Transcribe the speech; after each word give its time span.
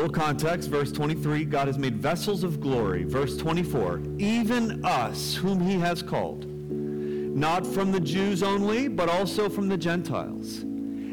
little 0.00 0.14
context, 0.14 0.70
verse 0.70 0.90
23 0.92 1.44
God 1.44 1.66
has 1.66 1.76
made 1.76 1.96
vessels 1.96 2.42
of 2.42 2.58
glory. 2.58 3.04
Verse 3.04 3.36
24 3.36 4.00
even 4.16 4.82
us, 4.82 5.34
whom 5.34 5.60
he 5.60 5.78
has 5.78 6.02
called, 6.02 6.46
not 6.46 7.66
from 7.66 7.92
the 7.92 8.00
Jews 8.00 8.42
only, 8.42 8.88
but 8.88 9.10
also 9.10 9.50
from 9.50 9.68
the 9.68 9.76
Gentiles. 9.76 10.64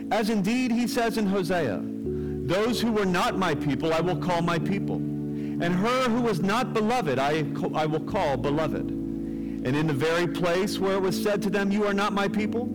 As 0.09 0.29
indeed 0.29 0.71
he 0.71 0.87
says 0.87 1.17
in 1.17 1.25
Hosea, 1.25 1.81
those 1.83 2.79
who 2.79 2.93
were 2.93 3.05
not 3.05 3.37
my 3.37 3.53
people 3.53 3.93
I 3.93 3.99
will 3.99 4.15
call 4.15 4.41
my 4.41 4.57
people, 4.57 4.95
and 4.95 5.75
her 5.75 6.03
who 6.03 6.21
was 6.21 6.39
not 6.39 6.73
beloved 6.73 7.19
I, 7.19 7.45
I 7.73 7.85
will 7.85 8.05
call 8.05 8.37
beloved. 8.37 8.89
And 8.89 9.75
in 9.75 9.87
the 9.87 9.93
very 9.93 10.27
place 10.27 10.79
where 10.79 10.93
it 10.93 11.01
was 11.01 11.21
said 11.21 11.41
to 11.41 11.49
them, 11.49 11.73
You 11.73 11.85
are 11.85 11.93
not 11.93 12.13
my 12.13 12.29
people, 12.29 12.69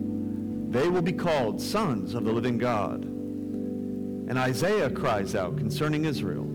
they 0.69 0.89
will 0.89 1.01
be 1.01 1.13
called 1.13 1.59
sons 1.59 2.13
of 2.13 2.23
the 2.23 2.31
living 2.31 2.59
God. 2.59 3.12
And 4.29 4.37
Isaiah 4.37 4.89
cries 4.89 5.35
out 5.35 5.57
concerning 5.57 6.05
Israel 6.05 6.47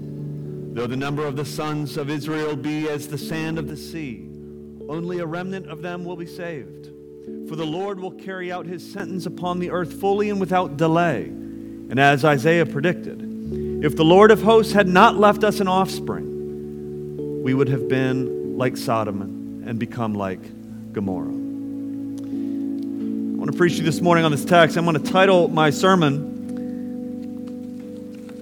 Though 0.79 0.87
the 0.87 0.97
number 0.97 1.27
of 1.27 1.35
the 1.35 1.45
sons 1.45 1.97
of 1.97 2.09
Israel 2.09 2.55
be 2.55 2.89
as 2.89 3.09
the 3.09 3.19
sand 3.19 3.59
of 3.59 3.67
the 3.67 3.77
sea, 3.77 4.29
only 4.89 5.19
a 5.19 5.27
remnant 5.27 5.67
of 5.67 5.83
them 5.83 6.05
will 6.05 6.15
be 6.15 6.27
saved. 6.27 6.91
For 7.49 7.57
the 7.57 7.67
Lord 7.67 7.99
will 7.99 8.13
carry 8.13 8.53
out 8.53 8.65
his 8.65 8.89
sentence 8.89 9.27
upon 9.27 9.59
the 9.59 9.71
earth 9.71 9.95
fully 9.95 10.31
and 10.31 10.39
without 10.39 10.77
delay. 10.77 11.25
And 11.25 11.99
as 11.99 12.25
Isaiah 12.25 12.65
predicted, 12.65 13.23
if 13.83 13.97
the 13.97 14.05
Lord 14.05 14.31
of 14.31 14.43
hosts 14.43 14.73
had 14.73 14.87
not 14.87 15.17
left 15.17 15.43
us 15.43 15.59
an 15.59 15.67
offspring, 15.67 17.43
we 17.43 17.55
would 17.55 17.69
have 17.69 17.89
been 17.89 18.57
like 18.59 18.77
Sodom 18.77 19.65
and 19.67 19.79
become 19.79 20.15
like 20.15 20.93
Gomorrah. 20.93 21.29
I 21.29 21.33
want 23.39 23.51
to 23.51 23.57
preach 23.57 23.73
to 23.73 23.79
you 23.79 23.85
this 23.85 24.01
morning 24.01 24.25
on 24.25 24.31
this 24.31 24.45
text. 24.45 24.77
I'm 24.77 24.85
going 24.85 25.03
to 25.03 25.11
title 25.11 25.49
my 25.49 25.71
sermon, 25.71 26.38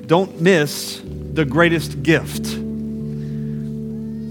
Don't 0.07 0.41
Miss 0.41 1.03
the 1.05 1.45
Greatest 1.45 2.03
Gift. 2.03 2.45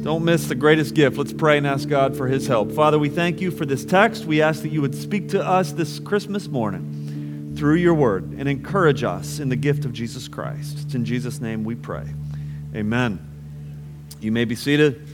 Don't 0.06 0.24
miss 0.24 0.48
the 0.48 0.54
greatest 0.54 0.94
gift. 0.94 1.18
Let's 1.18 1.34
pray 1.34 1.58
and 1.58 1.66
ask 1.66 1.90
God 1.90 2.16
for 2.16 2.28
his 2.28 2.46
help. 2.46 2.72
Father, 2.72 3.00
we 3.00 3.10
thank 3.10 3.42
you 3.42 3.50
for 3.50 3.66
this 3.66 3.84
text. 3.84 4.26
We 4.26 4.40
ask 4.40 4.62
that 4.62 4.70
you 4.70 4.80
would 4.80 4.94
speak 4.94 5.30
to 5.30 5.44
us 5.44 5.72
this 5.72 6.00
Christmas 6.00 6.48
morning 6.48 7.56
through 7.58 7.78
your 7.78 7.96
word 7.96 8.26
and 8.38 8.48
encourage 8.48 9.04
us 9.04 9.40
in 9.40 9.50
the 9.50 9.56
gift 9.56 9.84
of 9.84 9.94
Jesus 9.94 10.28
Christ. 10.28 10.78
It's 10.84 10.94
in 10.94 11.06
Jesus' 11.06 11.42
name 11.42 11.64
we 11.64 11.74
pray. 11.74 12.06
Amen. 12.76 13.20
You 14.22 14.32
may 14.32 14.46
be 14.46 14.54
seated. 14.54 15.08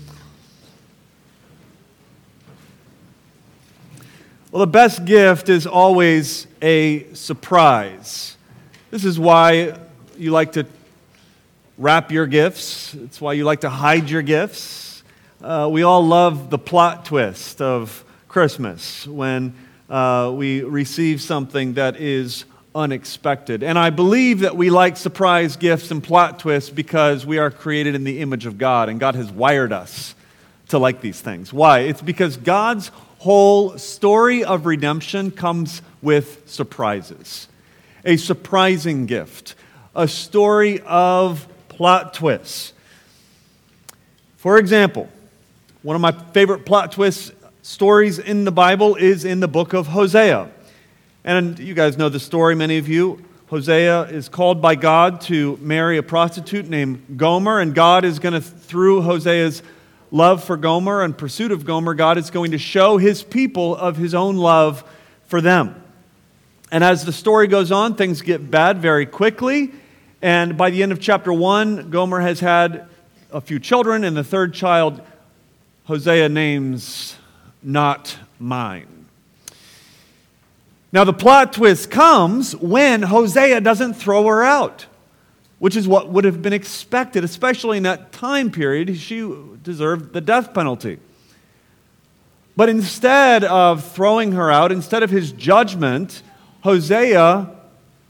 Well, 4.52 4.60
the 4.60 4.68
best 4.68 5.06
gift 5.06 5.48
is 5.48 5.66
always 5.66 6.48
a 6.62 7.14
surprise. 7.14 8.36
This 8.90 9.06
is 9.06 9.18
why 9.18 9.78
you 10.22 10.30
like 10.30 10.52
to 10.52 10.68
wrap 11.80 12.12
your 12.12 12.28
gifts, 12.28 12.94
it's 12.94 13.20
why 13.20 13.34
you 13.34 13.44
like 13.44 13.62
to 13.62 13.72
hide 13.72 14.08
your 14.08 14.22
gifts. 14.22 15.02
Uh, 15.44 15.68
we 15.72 15.82
all 15.82 16.06
love 16.06 16.52
the 16.52 16.60
plot 16.60 17.06
twist 17.06 17.60
of 17.60 18.06
Christmas 18.28 19.08
when 19.08 19.56
uh, 19.90 20.32
we 20.32 20.62
receive 20.62 21.24
something 21.24 21.74
that 21.74 21.96
is 22.00 22.46
unexpected. 22.76 23.64
And 23.64 23.80
I 23.80 23.90
believe 23.90 24.42
that 24.42 24.56
we 24.56 24.70
like 24.70 24.96
surprise 24.96 25.56
gifts 25.56 25.90
and 25.90 26.04
plot 26.04 26.38
twists 26.38 26.70
because 26.70 27.26
we 27.26 27.40
are 27.40 27.50
created 27.50 27.96
in 27.96 28.04
the 28.04 28.20
image 28.20 28.46
of 28.46 28.60
God, 28.60 28.90
and 28.90 29.00
God 29.00 29.16
has 29.16 29.32
wired 29.32 29.74
us 29.74 30.14
to 30.68 30.78
like 30.78 31.02
these 31.02 31.20
things. 31.20 31.52
Why? 31.52 31.80
It's 31.80 32.04
because 32.04 32.38
God's 32.38 32.90
whole 33.18 33.76
story 33.80 34.44
of 34.44 34.68
redemption 34.68 35.32
comes 35.32 35.82
with 36.00 36.48
surprises. 36.48 37.48
A 38.06 38.18
surprising 38.18 39.08
gift, 39.08 39.56
a 39.96 40.08
story 40.08 40.80
of 40.86 41.48
plot 41.70 42.14
twists. 42.14 42.74
For 44.38 44.58
example, 44.58 45.10
one 45.84 45.96
of 45.96 46.02
my 46.02 46.12
favorite 46.12 46.66
plot 46.66 46.92
twist 46.92 47.34
stories 47.62 48.20
in 48.20 48.46
the 48.46 48.52
Bible 48.52 48.96
is 48.96 49.26
in 49.26 49.40
the 49.40 49.48
book 49.48 49.74
of 49.74 49.88
Hosea. 49.88 50.50
And 51.24 51.60
you 51.60 51.74
guys 51.74 51.98
know 51.98 52.10
the 52.10 52.20
story, 52.20 52.56
many 52.56 52.78
of 52.78 52.88
you. 52.88 53.24
Hosea 53.48 54.04
is 54.04 54.30
called 54.30 54.62
by 54.62 54.76
God 54.76 55.22
to 55.22 55.58
marry 55.62 55.98
a 55.98 56.04
prostitute 56.04 56.70
named 56.70 57.18
Gomer, 57.18 57.60
and 57.60 57.76
God 57.76 58.06
is 58.06 58.18
going 58.20 58.34
to, 58.34 58.42
through 58.42 59.02
Hosea's 59.02 59.62
love 60.10 60.44
for 60.44 60.58
Gomer 60.58 61.02
and 61.02 61.18
pursuit 61.18 61.52
of 61.52 61.66
Gomer, 61.66 61.94
God 61.94 62.18
is 62.18 62.30
going 62.30 62.52
to 62.52 62.58
show 62.58 62.98
his 62.98 63.24
people 63.24 63.76
of 63.76 63.98
his 63.98 64.14
own 64.14 64.38
love 64.38 64.84
for 65.26 65.42
them. 65.42 65.82
And 66.72 66.84
as 66.84 67.04
the 67.04 67.12
story 67.12 67.48
goes 67.48 67.72
on, 67.72 67.96
things 67.96 68.22
get 68.22 68.50
bad 68.50 68.80
very 68.80 69.06
quickly. 69.06 69.72
And 70.22 70.58
by 70.58 70.70
the 70.70 70.84
end 70.84 70.92
of 70.92 71.00
chapter 71.00 71.34
1, 71.34 71.90
Gomer 71.90 72.20
has 72.20 72.40
had 72.40 72.88
a 73.32 73.42
few 73.42 73.60
children, 73.60 74.04
and 74.04 74.16
the 74.16 74.24
third 74.24 74.54
child, 74.54 75.02
Hosea 75.86 76.30
names 76.30 77.16
not 77.64 78.18
mine. 78.40 79.06
Now, 80.94 81.04
the 81.04 81.14
plot 81.14 81.54
twist 81.54 81.90
comes 81.90 82.56
when 82.56 83.04
Hosea 83.04 83.62
doesn't 83.62 83.94
throw 83.94 84.26
her 84.28 84.44
out 84.44 84.86
which 85.62 85.76
is 85.76 85.88
what 85.88 86.10
would 86.10 86.26
have 86.26 86.42
been 86.42 86.54
expected, 86.54 87.24
especially 87.24 87.78
in 87.78 87.84
that 87.84 88.12
time 88.12 88.50
period. 88.50 88.98
She 88.98 89.32
deserved 89.62 90.12
the 90.12 90.20
death 90.20 90.56
penalty. 90.56 90.98
But 92.56 92.68
instead 92.68 93.44
of 93.44 93.86
throwing 93.94 94.32
her 94.32 94.50
out, 94.50 94.72
instead 94.72 95.04
of 95.04 95.12
his 95.12 95.32
judgment, 95.32 96.24
Hosea 96.62 97.48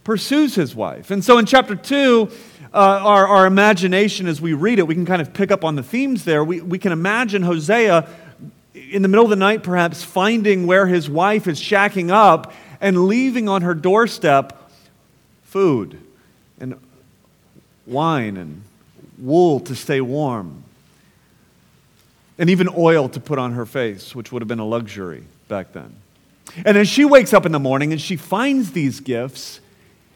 pursues 0.04 0.56
his 0.56 0.76
wife. 0.76 1.12
And 1.12 1.24
so 1.24 1.38
in 1.38 1.46
chapter 1.46 1.76
2, 1.76 2.30
uh, 2.74 2.78
our, 2.78 3.28
our 3.28 3.46
imagination 3.46 4.28
as 4.28 4.42
we 4.42 4.54
read 4.54 4.80
it, 4.80 4.88
we 4.88 4.96
can 4.96 5.06
kind 5.06 5.22
of 5.22 5.34
pick 5.34 5.52
up 5.52 5.64
on 5.64 5.76
the 5.76 5.84
themes 5.84 6.24
there. 6.24 6.44
We, 6.44 6.62
we 6.62 6.80
can 6.80 6.92
imagine 6.92 7.44
Hosea 7.44 8.08
in 8.74 9.02
the 9.02 9.08
middle 9.08 9.26
of 9.26 9.30
the 9.30 9.36
night, 9.36 9.64
perhaps 9.64 10.04
finding 10.04 10.66
where 10.66 10.88
his 10.88 11.10
wife 11.10 11.48
is 11.48 11.60
shacking 11.60 12.10
up 12.10 12.54
and 12.80 13.06
leaving 13.06 13.48
on 13.48 13.62
her 13.62 13.74
doorstep 13.74 14.72
food 15.44 16.00
and 16.60 16.80
wine 17.86 18.38
and 18.38 18.64
wool 19.18 19.60
to 19.60 19.76
stay 19.76 20.02
warm, 20.02 20.64
and 22.38 22.50
even 22.50 22.68
oil 22.76 23.08
to 23.10 23.20
put 23.20 23.38
on 23.38 23.54
her 23.54 23.66
face, 23.66 24.16
which 24.16 24.32
would 24.32 24.42
have 24.42 24.48
been 24.48 24.60
a 24.60 24.66
luxury 24.66 25.24
back 25.48 25.74
then. 25.74 25.94
And 26.66 26.76
then 26.76 26.86
she 26.86 27.06
wakes 27.06 27.34
up 27.34 27.46
in 27.46 27.52
the 27.52 27.60
morning 27.60 27.92
and 27.92 28.02
she 28.02 28.16
finds 28.16 28.72
these 28.72 29.00
gifts 29.00 29.60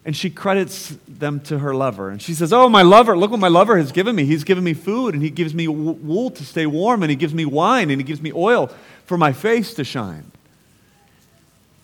and 0.05 0.15
she 0.15 0.29
credits 0.29 0.95
them 1.07 1.39
to 1.41 1.57
her 1.59 1.73
lover. 1.73 2.09
And 2.09 2.21
she 2.21 2.35
says, 2.35 2.53
Oh, 2.53 2.69
my 2.69 2.83
lover, 2.83 3.17
look 3.17 3.31
what 3.31 3.39
my 3.39 3.47
lover 3.47 3.77
has 3.77 3.91
given 3.91 4.15
me. 4.15 4.25
He's 4.25 4.43
given 4.43 4.63
me 4.63 4.75
food 4.75 5.15
and 5.15 5.23
he 5.23 5.31
gives 5.31 5.55
me 5.55 5.67
wool 5.67 6.29
to 6.29 6.45
stay 6.45 6.67
warm 6.67 7.01
and 7.01 7.09
he 7.09 7.15
gives 7.15 7.33
me 7.33 7.43
wine 7.43 7.89
and 7.89 7.99
he 7.99 8.05
gives 8.05 8.21
me 8.21 8.31
oil 8.31 8.69
for 9.05 9.17
my 9.17 9.33
face 9.33 9.73
to 9.73 9.83
shine. 9.83 10.31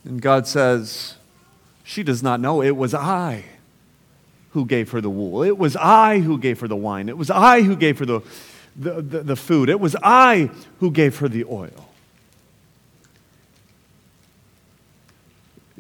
And 0.05 0.21
God 0.21 0.45
says, 0.45 1.15
She 1.83 2.03
does 2.03 2.21
not 2.21 2.39
know 2.39 2.61
it 2.61 2.77
was 2.77 2.93
I 2.93 3.45
who 4.51 4.65
gave 4.65 4.91
her 4.91 5.01
the 5.01 5.09
wool. 5.09 5.41
It 5.41 5.57
was 5.57 5.75
I 5.75 6.19
who 6.19 6.37
gave 6.37 6.59
her 6.59 6.67
the 6.67 6.75
wine. 6.75 7.09
It 7.09 7.17
was 7.17 7.31
I 7.31 7.63
who 7.63 7.75
gave 7.75 7.97
her 7.99 8.05
the, 8.05 8.21
the, 8.75 9.01
the, 9.01 9.19
the 9.21 9.35
food. 9.35 9.67
It 9.67 9.79
was 9.79 9.95
I 10.03 10.51
who 10.79 10.91
gave 10.91 11.17
her 11.19 11.27
the 11.27 11.45
oil. 11.45 11.90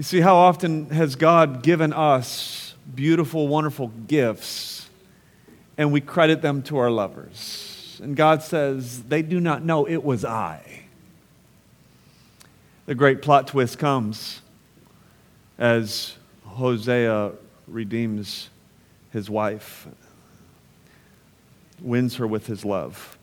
You 0.01 0.03
see, 0.03 0.21
how 0.21 0.35
often 0.35 0.89
has 0.89 1.15
God 1.15 1.61
given 1.61 1.93
us 1.93 2.73
beautiful, 2.95 3.47
wonderful 3.47 3.89
gifts 4.07 4.89
and 5.77 5.91
we 5.91 6.01
credit 6.01 6.41
them 6.41 6.63
to 6.63 6.79
our 6.79 6.89
lovers? 6.89 7.99
And 8.01 8.15
God 8.15 8.41
says, 8.41 9.03
they 9.03 9.21
do 9.21 9.39
not 9.39 9.63
know 9.63 9.87
it 9.87 10.03
was 10.03 10.25
I. 10.25 10.85
The 12.87 12.95
great 12.95 13.21
plot 13.21 13.45
twist 13.45 13.77
comes 13.77 14.41
as 15.59 16.15
Hosea 16.47 17.33
redeems 17.67 18.49
his 19.11 19.29
wife, 19.29 19.87
wins 21.79 22.15
her 22.15 22.25
with 22.25 22.47
his 22.47 22.65
love. 22.65 23.19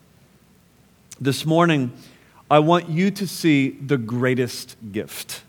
This 1.19 1.45
morning, 1.45 1.91
I 2.49 2.59
want 2.59 2.87
you 2.87 3.11
to 3.11 3.27
see 3.27 3.71
the 3.71 3.97
greatest 3.97 4.77
gift. 4.93 5.43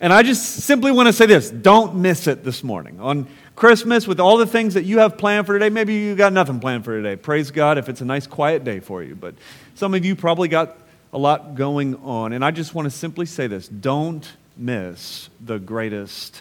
And 0.00 0.14
I 0.14 0.22
just 0.22 0.42
simply 0.62 0.90
want 0.90 1.08
to 1.08 1.12
say 1.12 1.26
this 1.26 1.50
don't 1.50 1.96
miss 1.96 2.26
it 2.26 2.42
this 2.42 2.64
morning. 2.64 2.98
On 3.00 3.26
Christmas, 3.54 4.08
with 4.08 4.18
all 4.18 4.38
the 4.38 4.46
things 4.46 4.74
that 4.74 4.84
you 4.84 4.98
have 5.00 5.18
planned 5.18 5.46
for 5.46 5.52
today, 5.52 5.68
maybe 5.68 5.94
you 5.94 6.14
got 6.14 6.32
nothing 6.32 6.58
planned 6.58 6.84
for 6.84 6.96
today. 6.96 7.16
Praise 7.16 7.50
God 7.50 7.76
if 7.76 7.90
it's 7.90 8.00
a 8.00 8.06
nice, 8.06 8.26
quiet 8.26 8.64
day 8.64 8.80
for 8.80 9.02
you. 9.02 9.14
But 9.14 9.34
some 9.74 9.92
of 9.92 10.02
you 10.02 10.16
probably 10.16 10.48
got 10.48 10.78
a 11.12 11.18
lot 11.18 11.54
going 11.54 11.96
on. 11.96 12.32
And 12.32 12.42
I 12.42 12.50
just 12.50 12.74
want 12.74 12.86
to 12.86 12.90
simply 12.90 13.26
say 13.26 13.46
this 13.46 13.68
don't 13.68 14.30
miss 14.56 15.28
the 15.38 15.58
greatest 15.58 16.40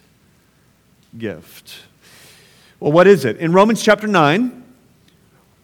gift. 1.18 1.82
Well, 2.80 2.94
what 2.94 3.08
is 3.08 3.26
it? 3.26 3.38
In 3.38 3.52
Romans 3.52 3.84
chapter 3.84 4.08
9, 4.08 4.59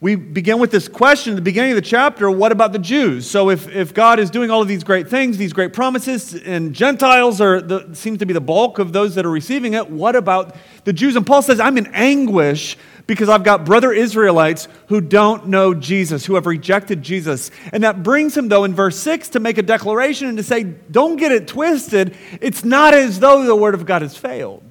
we 0.02 0.16
begin 0.16 0.60
with 0.60 0.72
this 0.72 0.90
question 0.90 1.34
at 1.34 1.36
the 1.38 1.42
beginning 1.42 1.72
of 1.72 1.76
the 1.78 1.82
chapter 1.82 2.30
what 2.30 2.52
about 2.52 2.74
the 2.74 2.80
Jews? 2.80 3.30
So, 3.30 3.50
if, 3.50 3.68
if 3.70 3.94
God 3.94 4.20
is 4.20 4.30
doing 4.30 4.52
all 4.52 4.62
of 4.62 4.68
these 4.68 4.84
great 4.84 5.08
things, 5.08 5.38
these 5.38 5.54
great 5.54 5.72
promises, 5.72 6.36
and 6.36 6.74
Gentiles 6.74 7.40
are 7.40 7.62
the, 7.62 7.94
seem 7.96 8.18
to 8.18 8.26
be 8.26 8.34
the 8.34 8.42
bulk 8.42 8.78
of 8.78 8.92
those 8.92 9.16
that 9.16 9.26
are 9.26 9.32
receiving 9.32 9.74
it, 9.74 9.90
what 9.90 10.16
about 10.16 10.56
the 10.84 10.92
Jews? 10.92 11.16
And 11.16 11.26
Paul 11.26 11.42
says, 11.42 11.62
I'm 11.62 11.78
in 11.78 11.88
anguish 11.94 12.78
because 13.08 13.30
I've 13.30 13.44
got 13.44 13.66
brother 13.66 13.94
Israelites 13.94 14.68
who 14.88 15.00
don't 15.00 15.48
know 15.48 15.74
Jesus, 15.74 16.26
who 16.26 16.36
have 16.36 16.46
rejected 16.46 17.02
Jesus. 17.02 17.52
And 17.72 17.84
that 17.84 18.04
brings 18.04 18.36
him, 18.36 18.50
though, 18.50 18.64
in 18.64 18.74
verse 18.74 18.98
6 18.98 19.30
to 19.30 19.40
make 19.40 19.58
a 19.58 19.64
declaration 19.64 20.28
and 20.28 20.38
to 20.38 20.44
say, 20.44 20.64
don't 20.64 21.16
get 21.16 21.32
it 21.32 21.48
twisted. 21.48 22.18
It's 22.42 22.66
not 22.66 22.94
as 22.94 23.20
though 23.20 23.46
the 23.46 23.56
word 23.56 23.76
of 23.76 23.86
God 23.86 24.02
has 24.02 24.18
failed. 24.18 24.65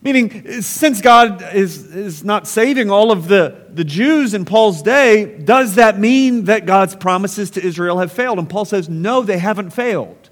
Meaning, 0.00 0.62
since 0.62 1.00
God 1.00 1.42
is, 1.54 1.94
is 1.94 2.22
not 2.22 2.46
saving 2.46 2.90
all 2.90 3.10
of 3.10 3.26
the, 3.26 3.66
the 3.70 3.82
Jews 3.82 4.32
in 4.32 4.44
Paul's 4.44 4.80
day, 4.80 5.38
does 5.38 5.74
that 5.74 5.98
mean 5.98 6.44
that 6.44 6.66
God's 6.66 6.94
promises 6.94 7.50
to 7.52 7.64
Israel 7.64 7.98
have 7.98 8.12
failed? 8.12 8.38
And 8.38 8.48
Paul 8.48 8.64
says, 8.64 8.88
no, 8.88 9.22
they 9.22 9.38
haven't 9.38 9.70
failed. 9.70 10.30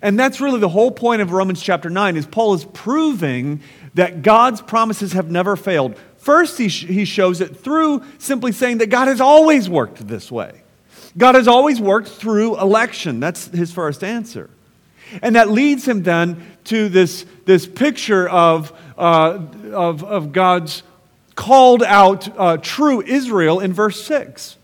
And 0.00 0.18
that's 0.18 0.40
really 0.40 0.60
the 0.60 0.68
whole 0.68 0.90
point 0.90 1.20
of 1.20 1.32
Romans 1.32 1.60
chapter 1.60 1.90
9 1.90 2.16
is 2.16 2.26
Paul 2.26 2.54
is 2.54 2.64
proving 2.64 3.60
that 3.94 4.22
God's 4.22 4.62
promises 4.62 5.12
have 5.12 5.30
never 5.30 5.56
failed. 5.56 5.98
First, 6.16 6.56
he, 6.56 6.68
sh- 6.68 6.86
he 6.86 7.04
shows 7.04 7.40
it 7.40 7.56
through 7.56 8.04
simply 8.18 8.52
saying 8.52 8.78
that 8.78 8.88
God 8.88 9.08
has 9.08 9.20
always 9.20 9.68
worked 9.68 10.06
this 10.06 10.30
way. 10.30 10.62
God 11.18 11.34
has 11.34 11.48
always 11.48 11.80
worked 11.80 12.08
through 12.08 12.58
election. 12.58 13.20
That's 13.20 13.46
his 13.48 13.72
first 13.72 14.04
answer. 14.04 14.48
And 15.22 15.34
that 15.34 15.50
leads 15.50 15.86
him 15.86 16.02
then 16.02 16.46
to 16.64 16.88
this, 16.88 17.24
this 17.44 17.66
picture 17.66 18.28
of, 18.28 18.72
uh, 18.98 19.38
of, 19.72 20.04
of 20.04 20.32
God's 20.32 20.82
called 21.34 21.82
out 21.82 22.28
uh, 22.38 22.56
true 22.58 23.02
Israel 23.02 23.60
in 23.60 23.72
verse 23.72 24.04
6 24.04 24.56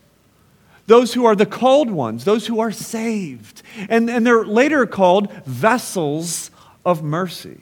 those 0.87 1.13
who 1.13 1.25
are 1.25 1.35
the 1.35 1.45
called 1.45 1.91
ones, 1.91 2.23
those 2.23 2.47
who 2.47 2.61
are 2.61 2.71
saved. 2.71 3.61
And, 3.89 4.09
and 4.09 4.25
they're 4.25 4.45
later 4.45 4.85
called 4.85 5.31
vessels 5.45 6.49
of 6.85 7.03
mercy. 7.03 7.59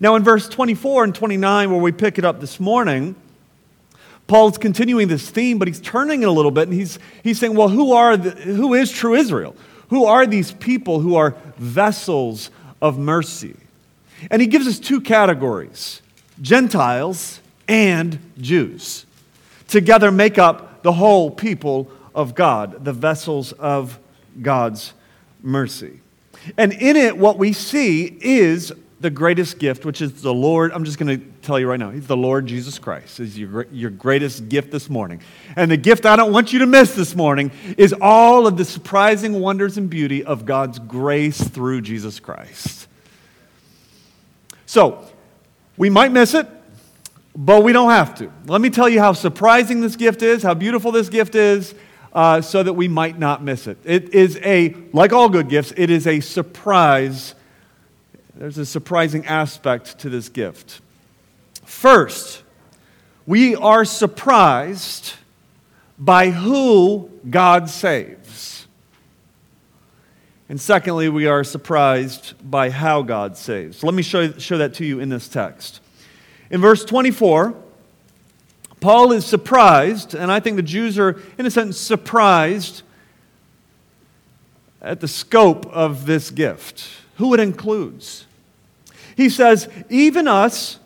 Now, 0.00 0.16
in 0.16 0.24
verse 0.24 0.48
24 0.48 1.04
and 1.04 1.14
29, 1.14 1.70
where 1.70 1.80
we 1.80 1.92
pick 1.92 2.18
it 2.18 2.24
up 2.24 2.40
this 2.40 2.58
morning, 2.58 3.14
Paul's 4.26 4.58
continuing 4.58 5.06
this 5.06 5.30
theme, 5.30 5.58
but 5.58 5.68
he's 5.68 5.80
turning 5.80 6.22
it 6.22 6.28
a 6.28 6.32
little 6.32 6.50
bit, 6.50 6.66
and 6.66 6.72
he's, 6.72 6.98
he's 7.22 7.38
saying, 7.38 7.54
well, 7.54 7.68
who, 7.68 7.92
are 7.92 8.16
the, 8.16 8.30
who 8.30 8.74
is 8.74 8.90
true 8.90 9.14
Israel? 9.14 9.54
Who 9.90 10.06
are 10.06 10.26
these 10.26 10.50
people 10.50 10.98
who 10.98 11.14
are 11.14 11.36
vessels 11.58 12.50
of 12.80 12.98
mercy? 12.98 13.56
And 14.30 14.40
he 14.40 14.48
gives 14.48 14.66
us 14.66 14.78
two 14.78 15.00
categories 15.00 16.02
Gentiles 16.40 17.40
and 17.68 18.18
Jews. 18.38 19.06
Together 19.68 20.10
make 20.10 20.38
up 20.38 20.82
the 20.82 20.92
whole 20.92 21.30
people 21.30 21.90
of 22.14 22.34
God, 22.34 22.84
the 22.84 22.92
vessels 22.92 23.52
of 23.52 23.98
God's 24.40 24.92
mercy. 25.42 26.00
And 26.56 26.72
in 26.72 26.96
it, 26.96 27.16
what 27.16 27.38
we 27.38 27.52
see 27.52 28.16
is 28.20 28.72
the 29.00 29.10
greatest 29.10 29.58
gift, 29.58 29.84
which 29.84 30.00
is 30.00 30.22
the 30.22 30.32
Lord. 30.32 30.72
I'm 30.72 30.84
just 30.84 30.98
going 30.98 31.20
to 31.20 31.26
tell 31.42 31.60
you 31.60 31.68
right 31.68 31.78
now, 31.78 31.90
He's 31.90 32.06
the 32.06 32.16
Lord 32.16 32.46
Jesus 32.46 32.78
Christ, 32.78 33.20
is 33.20 33.38
your, 33.38 33.66
your 33.70 33.90
greatest 33.90 34.48
gift 34.48 34.70
this 34.70 34.88
morning. 34.88 35.20
And 35.54 35.70
the 35.70 35.76
gift 35.76 36.06
I 36.06 36.16
don't 36.16 36.32
want 36.32 36.52
you 36.52 36.60
to 36.60 36.66
miss 36.66 36.94
this 36.94 37.14
morning 37.14 37.50
is 37.76 37.94
all 38.00 38.46
of 38.46 38.56
the 38.56 38.64
surprising 38.64 39.40
wonders 39.40 39.76
and 39.76 39.90
beauty 39.90 40.24
of 40.24 40.46
God's 40.46 40.78
grace 40.78 41.40
through 41.42 41.82
Jesus 41.82 42.20
Christ. 42.20 42.88
So, 44.64 45.04
we 45.76 45.90
might 45.90 46.10
miss 46.10 46.32
it, 46.32 46.46
but 47.36 47.62
we 47.62 47.72
don't 47.72 47.90
have 47.90 48.14
to. 48.16 48.32
Let 48.46 48.62
me 48.62 48.70
tell 48.70 48.88
you 48.88 48.98
how 48.98 49.12
surprising 49.12 49.82
this 49.82 49.94
gift 49.94 50.22
is, 50.22 50.42
how 50.42 50.54
beautiful 50.54 50.90
this 50.90 51.10
gift 51.10 51.34
is, 51.34 51.74
uh, 52.14 52.40
so 52.40 52.62
that 52.62 52.72
we 52.72 52.88
might 52.88 53.18
not 53.18 53.44
miss 53.44 53.66
it. 53.66 53.76
It 53.84 54.14
is 54.14 54.38
a, 54.42 54.74
like 54.94 55.12
all 55.12 55.28
good 55.28 55.50
gifts, 55.50 55.74
it 55.76 55.90
is 55.90 56.06
a 56.06 56.20
surprise. 56.20 57.34
There's 58.36 58.58
a 58.58 58.66
surprising 58.66 59.24
aspect 59.26 59.98
to 60.00 60.10
this 60.10 60.28
gift. 60.28 60.82
First, 61.64 62.42
we 63.26 63.56
are 63.56 63.84
surprised 63.84 65.14
by 65.98 66.30
who 66.30 67.10
God 67.28 67.70
saves. 67.70 68.66
And 70.50 70.60
secondly, 70.60 71.08
we 71.08 71.26
are 71.26 71.42
surprised 71.42 72.34
by 72.48 72.68
how 72.70 73.02
God 73.02 73.38
saves. 73.38 73.82
Let 73.82 73.94
me 73.94 74.02
show, 74.02 74.32
show 74.32 74.58
that 74.58 74.74
to 74.74 74.84
you 74.84 75.00
in 75.00 75.08
this 75.08 75.28
text. 75.28 75.80
In 76.50 76.60
verse 76.60 76.84
24, 76.84 77.54
Paul 78.80 79.12
is 79.12 79.24
surprised, 79.24 80.14
and 80.14 80.30
I 80.30 80.40
think 80.40 80.56
the 80.56 80.62
Jews 80.62 80.98
are, 80.98 81.18
in 81.38 81.46
a 81.46 81.50
sense, 81.50 81.78
surprised 81.78 82.82
at 84.82 85.00
the 85.00 85.08
scope 85.08 85.66
of 85.66 86.04
this 86.04 86.30
gift, 86.30 86.86
who 87.16 87.34
it 87.34 87.40
includes. 87.40 88.26
He 89.16 89.28
says, 89.28 89.68
even 89.88 90.28
us 90.28 90.78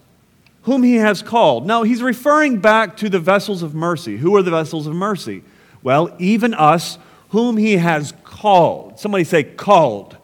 whom 0.62 0.82
he 0.82 0.96
has 0.96 1.22
called. 1.22 1.66
Now, 1.66 1.82
he's 1.82 2.02
referring 2.02 2.58
back 2.58 2.96
to 2.98 3.08
the 3.08 3.18
vessels 3.18 3.62
of 3.62 3.74
mercy. 3.74 4.16
Who 4.16 4.36
are 4.36 4.42
the 4.42 4.50
vessels 4.50 4.86
of 4.86 4.94
mercy? 4.94 5.42
Well, 5.82 6.14
even 6.18 6.54
us 6.54 6.98
whom 7.30 7.56
he 7.56 7.76
has 7.76 8.12
called. 8.24 8.98
Somebody 8.98 9.24
say, 9.24 9.42
called. 9.42 10.16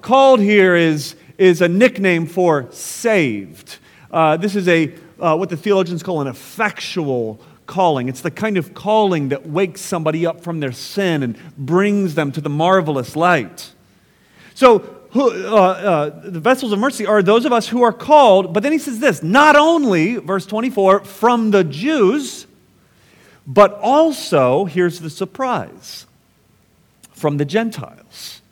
Called 0.00 0.40
here 0.40 0.74
is, 0.74 1.16
is 1.36 1.60
a 1.60 1.68
nickname 1.68 2.26
for 2.26 2.68
saved. 2.70 3.78
Uh, 4.10 4.36
this 4.36 4.56
is 4.56 4.66
a 4.68 4.94
uh, 5.20 5.36
what 5.36 5.48
the 5.48 5.56
theologians 5.56 6.02
call 6.02 6.20
an 6.20 6.26
effectual 6.26 7.40
calling. 7.66 8.08
It's 8.08 8.20
the 8.20 8.30
kind 8.30 8.56
of 8.56 8.74
calling 8.74 9.28
that 9.28 9.46
wakes 9.46 9.80
somebody 9.80 10.26
up 10.26 10.40
from 10.40 10.60
their 10.60 10.72
sin 10.72 11.22
and 11.22 11.36
brings 11.56 12.14
them 12.14 12.32
to 12.32 12.40
the 12.40 12.48
marvelous 12.48 13.16
light. 13.16 13.72
So, 14.54 14.97
who, 15.10 15.30
uh, 15.30 15.54
uh, 15.54 16.20
the 16.30 16.40
vessels 16.40 16.72
of 16.72 16.78
mercy 16.78 17.06
are 17.06 17.22
those 17.22 17.44
of 17.44 17.52
us 17.52 17.68
who 17.68 17.82
are 17.82 17.92
called, 17.92 18.52
but 18.52 18.62
then 18.62 18.72
he 18.72 18.78
says 18.78 18.98
this 18.98 19.22
not 19.22 19.56
only, 19.56 20.16
verse 20.16 20.44
24, 20.46 21.00
from 21.04 21.50
the 21.50 21.64
Jews, 21.64 22.46
but 23.46 23.78
also, 23.80 24.66
here's 24.66 25.00
the 25.00 25.08
surprise, 25.08 26.06
from 27.12 27.38
the 27.38 27.46
Gentiles. 27.46 28.42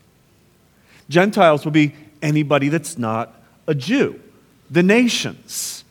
Gentiles 1.09 1.65
will 1.65 1.73
be 1.73 1.95
anybody 2.23 2.71
that's 2.71 2.97
not 2.97 3.35
a 3.67 3.75
Jew, 3.75 4.19
the 4.71 4.83
nations. 4.83 5.85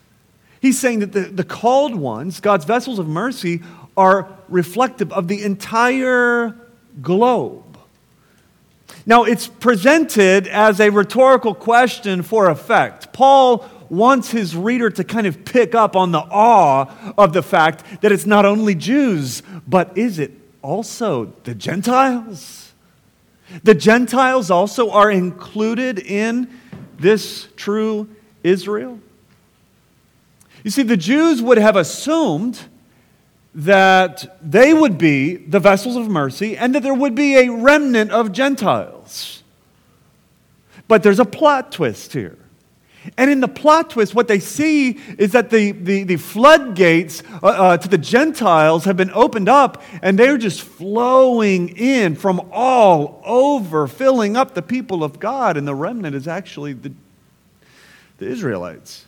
He's 0.60 0.78
saying 0.78 0.98
that 0.98 1.12
the, 1.12 1.20
the 1.20 1.44
called 1.44 1.94
ones, 1.94 2.40
God's 2.40 2.64
vessels 2.64 2.98
of 2.98 3.06
mercy, 3.06 3.62
are 3.96 4.28
reflective 4.48 5.12
of 5.12 5.28
the 5.28 5.42
entire 5.42 6.56
globe. 7.00 7.65
Now, 9.08 9.22
it's 9.22 9.46
presented 9.46 10.48
as 10.48 10.80
a 10.80 10.90
rhetorical 10.90 11.54
question 11.54 12.22
for 12.22 12.50
effect. 12.50 13.12
Paul 13.12 13.64
wants 13.88 14.32
his 14.32 14.56
reader 14.56 14.90
to 14.90 15.04
kind 15.04 15.28
of 15.28 15.44
pick 15.44 15.76
up 15.76 15.94
on 15.94 16.10
the 16.10 16.18
awe 16.18 17.14
of 17.16 17.32
the 17.32 17.42
fact 17.42 18.02
that 18.02 18.10
it's 18.10 18.26
not 18.26 18.44
only 18.44 18.74
Jews, 18.74 19.44
but 19.66 19.96
is 19.96 20.18
it 20.18 20.32
also 20.60 21.32
the 21.44 21.54
Gentiles? 21.54 22.72
The 23.62 23.74
Gentiles 23.74 24.50
also 24.50 24.90
are 24.90 25.08
included 25.08 26.00
in 26.00 26.50
this 26.98 27.46
true 27.56 28.08
Israel. 28.42 28.98
You 30.64 30.72
see, 30.72 30.82
the 30.82 30.96
Jews 30.96 31.40
would 31.40 31.58
have 31.58 31.76
assumed 31.76 32.60
that 33.56 34.38
they 34.42 34.74
would 34.74 34.98
be 34.98 35.34
the 35.36 35.58
vessels 35.58 35.96
of 35.96 36.08
mercy 36.08 36.58
and 36.58 36.74
that 36.74 36.82
there 36.82 36.94
would 36.94 37.14
be 37.14 37.36
a 37.36 37.50
remnant 37.50 38.10
of 38.10 38.30
Gentiles. 38.30 39.42
But 40.86 41.02
there's 41.02 41.18
a 41.18 41.24
plot 41.24 41.72
twist 41.72 42.12
here. 42.12 42.36
And 43.16 43.30
in 43.30 43.40
the 43.40 43.48
plot 43.48 43.90
twist, 43.90 44.14
what 44.14 44.28
they 44.28 44.40
see 44.40 45.00
is 45.16 45.32
that 45.32 45.48
the, 45.48 45.72
the, 45.72 46.02
the 46.02 46.16
floodgates 46.16 47.22
uh, 47.42 47.46
uh, 47.46 47.76
to 47.78 47.88
the 47.88 47.96
Gentiles 47.96 48.84
have 48.84 48.96
been 48.98 49.12
opened 49.12 49.48
up 49.48 49.82
and 50.02 50.18
they're 50.18 50.36
just 50.36 50.60
flowing 50.60 51.70
in 51.78 52.14
from 52.14 52.50
all 52.52 53.22
over, 53.24 53.86
filling 53.86 54.36
up 54.36 54.54
the 54.54 54.62
people 54.62 55.02
of 55.02 55.18
God. 55.18 55.56
And 55.56 55.66
the 55.66 55.74
remnant 55.74 56.14
is 56.14 56.28
actually 56.28 56.74
the, 56.74 56.92
the 58.18 58.26
Israelites. 58.26 59.06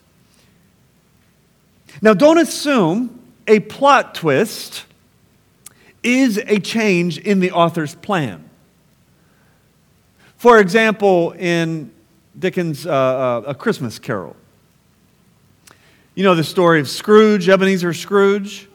Now, 2.00 2.14
don't 2.14 2.38
assume 2.38 3.17
a 3.48 3.60
plot 3.60 4.14
twist 4.14 4.84
is 6.02 6.38
a 6.38 6.60
change 6.60 7.18
in 7.18 7.40
the 7.40 7.50
author's 7.50 7.94
plan. 7.96 8.48
For 10.36 10.60
example, 10.60 11.32
in 11.32 11.90
Dickens' 12.38 12.86
uh, 12.86 12.90
uh, 12.90 13.42
A 13.48 13.54
Christmas 13.54 13.98
Carol, 13.98 14.36
you 16.14 16.22
know 16.24 16.34
the 16.34 16.44
story 16.44 16.80
of 16.80 16.88
Scrooge, 16.88 17.48
Ebenezer 17.48 17.92
Scrooge? 17.92 18.68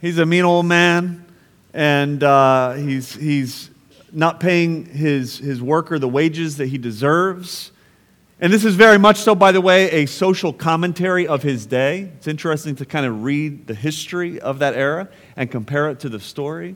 He's 0.00 0.18
a 0.18 0.26
mean 0.26 0.44
old 0.44 0.66
man, 0.66 1.24
and 1.72 2.22
uh, 2.22 2.72
he's, 2.72 3.14
he's 3.14 3.70
not 4.12 4.40
paying 4.40 4.84
his, 4.86 5.38
his 5.38 5.62
worker 5.62 5.98
the 5.98 6.08
wages 6.08 6.58
that 6.58 6.66
he 6.66 6.76
deserves. 6.76 7.71
And 8.42 8.52
this 8.52 8.64
is 8.64 8.74
very 8.74 8.98
much 8.98 9.18
so, 9.18 9.36
by 9.36 9.52
the 9.52 9.60
way, 9.60 9.88
a 10.02 10.06
social 10.06 10.52
commentary 10.52 11.28
of 11.28 11.44
his 11.44 11.64
day. 11.64 12.10
It's 12.16 12.26
interesting 12.26 12.74
to 12.74 12.84
kind 12.84 13.06
of 13.06 13.22
read 13.22 13.68
the 13.68 13.74
history 13.74 14.40
of 14.40 14.58
that 14.58 14.74
era 14.74 15.08
and 15.36 15.48
compare 15.48 15.88
it 15.90 16.00
to 16.00 16.08
the 16.08 16.18
story. 16.18 16.74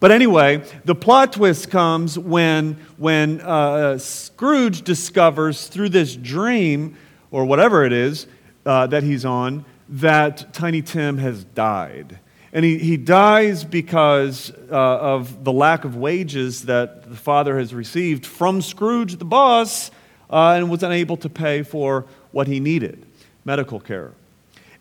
But 0.00 0.12
anyway, 0.12 0.64
the 0.86 0.94
plot 0.94 1.34
twist 1.34 1.70
comes 1.70 2.18
when, 2.18 2.78
when 2.96 3.42
uh, 3.42 3.98
Scrooge 3.98 4.80
discovers 4.80 5.68
through 5.68 5.90
this 5.90 6.16
dream, 6.16 6.96
or 7.30 7.44
whatever 7.44 7.84
it 7.84 7.92
is, 7.92 8.26
uh, 8.64 8.86
that 8.86 9.02
he's 9.02 9.26
on 9.26 9.66
that 9.90 10.54
Tiny 10.54 10.80
Tim 10.80 11.18
has 11.18 11.44
died. 11.44 12.18
And 12.50 12.64
he, 12.64 12.78
he 12.78 12.96
dies 12.96 13.62
because 13.62 14.50
uh, 14.70 14.74
of 14.74 15.44
the 15.44 15.52
lack 15.52 15.84
of 15.84 15.96
wages 15.96 16.62
that 16.62 17.10
the 17.10 17.16
father 17.16 17.58
has 17.58 17.74
received 17.74 18.24
from 18.24 18.62
Scrooge, 18.62 19.16
the 19.16 19.26
boss, 19.26 19.90
uh, 20.32 20.54
and 20.56 20.70
was 20.70 20.82
unable 20.82 21.16
to 21.18 21.28
pay 21.28 21.62
for 21.62 22.06
what 22.32 22.48
he 22.48 22.58
needed 22.58 23.04
medical 23.44 23.78
care. 23.78 24.12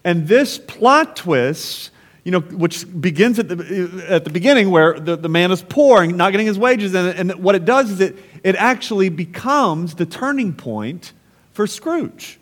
And 0.03 0.27
this 0.27 0.57
plot 0.57 1.15
twist, 1.15 1.91
you 2.23 2.31
know, 2.31 2.39
which 2.39 2.85
begins 2.99 3.37
at 3.37 3.49
the, 3.49 4.05
at 4.07 4.23
the 4.23 4.29
beginning 4.29 4.71
where 4.71 4.99
the, 4.99 5.15
the 5.15 5.29
man 5.29 5.51
is 5.51 5.61
poor 5.61 6.01
and 6.03 6.17
not 6.17 6.31
getting 6.31 6.47
his 6.47 6.57
wages, 6.57 6.95
and, 6.95 7.31
and 7.31 7.43
what 7.43 7.55
it 7.55 7.65
does 7.65 7.91
is 7.91 7.99
it, 7.99 8.15
it 8.43 8.55
actually 8.55 9.09
becomes 9.09 9.95
the 9.95 10.05
turning 10.05 10.53
point 10.53 11.13
for 11.53 11.67
Scrooge. 11.67 12.39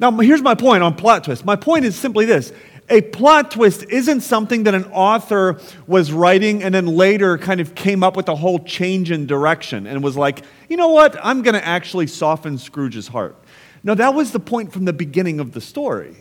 Now, 0.00 0.10
here's 0.10 0.42
my 0.42 0.54
point 0.54 0.82
on 0.82 0.96
plot 0.96 1.24
twist. 1.24 1.44
My 1.44 1.56
point 1.56 1.84
is 1.84 1.94
simply 1.94 2.24
this 2.24 2.52
a 2.88 3.00
plot 3.00 3.50
twist 3.50 3.84
isn't 3.88 4.20
something 4.20 4.64
that 4.64 4.74
an 4.74 4.84
author 4.86 5.58
was 5.86 6.12
writing 6.12 6.62
and 6.62 6.74
then 6.74 6.86
later 6.86 7.38
kind 7.38 7.60
of 7.60 7.74
came 7.74 8.02
up 8.02 8.16
with 8.16 8.28
a 8.28 8.34
whole 8.34 8.58
change 8.58 9.10
in 9.10 9.26
direction 9.26 9.86
and 9.86 10.02
was 10.04 10.16
like, 10.16 10.42
you 10.68 10.76
know 10.76 10.88
what, 10.88 11.16
I'm 11.22 11.42
going 11.42 11.54
to 11.54 11.64
actually 11.64 12.06
soften 12.06 12.58
Scrooge's 12.58 13.08
heart. 13.08 13.36
No, 13.82 13.94
that 13.94 14.14
was 14.14 14.32
the 14.32 14.40
point 14.40 14.72
from 14.72 14.84
the 14.84 14.92
beginning 14.92 15.40
of 15.40 15.52
the 15.52 15.60
story, 15.60 16.16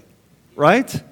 right? 0.55 1.03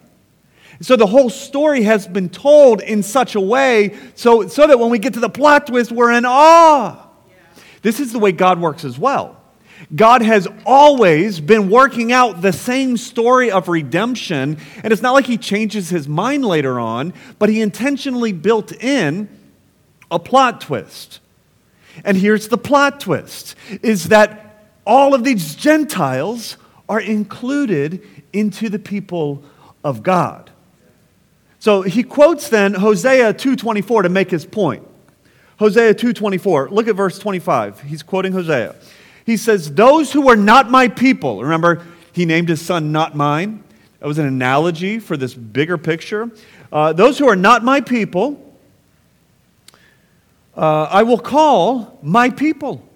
So 0.80 0.96
the 0.96 1.06
whole 1.06 1.30
story 1.30 1.84
has 1.84 2.08
been 2.08 2.30
told 2.30 2.82
in 2.82 3.04
such 3.04 3.36
a 3.36 3.42
way 3.42 3.98
so, 4.16 4.48
so 4.48 4.68
that 4.68 4.80
when 4.80 4.90
we 4.90 5.00
get 5.00 5.14
to 5.14 5.20
the 5.20 5.30
plot 5.30 5.68
twist, 5.68 5.92
we're 5.92 6.12
in 6.12 6.26
awe. 6.26 7.08
Yeah. 7.28 7.64
This 7.82 8.00
is 8.00 8.14
the 8.14 8.20
way 8.20 8.32
God 8.32 8.60
works 8.60 8.84
as 8.84 8.98
well. 8.98 9.41
God 9.94 10.22
has 10.22 10.48
always 10.66 11.40
been 11.40 11.70
working 11.70 12.12
out 12.12 12.42
the 12.42 12.54
same 12.54 12.98
story 12.98 13.52
of 13.52 13.68
redemption, 13.68 14.58
and 14.84 14.94
it's 14.94 15.02
not 15.02 15.14
like 15.14 15.26
he 15.26 15.38
changes 15.38 15.90
his 15.90 16.08
mind 16.08 16.46
later 16.46 16.80
on, 16.80 17.14
but 17.40 17.50
he 17.50 17.62
intentionally 17.62 18.32
built 18.32 18.72
in 18.72 19.28
a 20.10 20.20
plot 20.20 20.62
twist. 20.62 21.20
And 22.06 22.18
here's 22.18 22.48
the 22.48 22.58
plot 22.58 23.00
twist 23.00 23.56
is 23.82 24.10
that 24.10 24.66
all 24.86 25.14
of 25.14 25.24
these 25.24 25.56
Gentiles 25.56 26.58
are 26.88 27.00
included 27.00 28.02
into 28.34 28.70
the 28.70 28.80
people 28.80 29.44
of 29.84 30.04
God. 30.04 30.50
So 31.60 31.82
he 31.84 32.04
quotes 32.04 32.50
then 32.50 32.74
Hosea 32.74 33.34
2:24 33.34 34.04
to 34.04 34.10
make 34.10 34.32
his 34.32 34.46
point. 34.46 34.84
Hosea 35.60 35.94
2:24. 35.94 36.70
Look 36.72 36.88
at 36.88 36.96
verse 36.96 37.20
25. 37.20 37.82
He's 37.82 38.02
quoting 38.02 38.34
Hosea. 38.34 38.76
He 39.26 39.38
says, 39.38 39.74
Those 39.74 40.12
who 40.12 40.30
are 40.30 40.36
not 40.36 40.70
my 40.70 40.88
people, 40.88 41.42
remember, 41.42 41.86
he 42.14 42.26
named 42.26 42.50
his 42.50 42.62
son 42.62 42.92
not 42.92 43.16
mine. 43.16 43.64
That 44.00 44.08
was 44.08 44.18
an 44.18 44.26
analogy 44.26 45.00
for 45.00 45.16
this 45.16 45.34
bigger 45.34 45.78
picture. 45.78 46.32
Uh, 46.72 46.94
those 46.94 47.20
who 47.20 47.28
are 47.30 47.36
not 47.36 47.64
my 47.64 47.82
people, 47.82 48.58
uh, 50.56 50.88
I 50.90 51.04
will 51.04 51.20
call 51.20 52.00
my 52.02 52.30
people. 52.30 52.88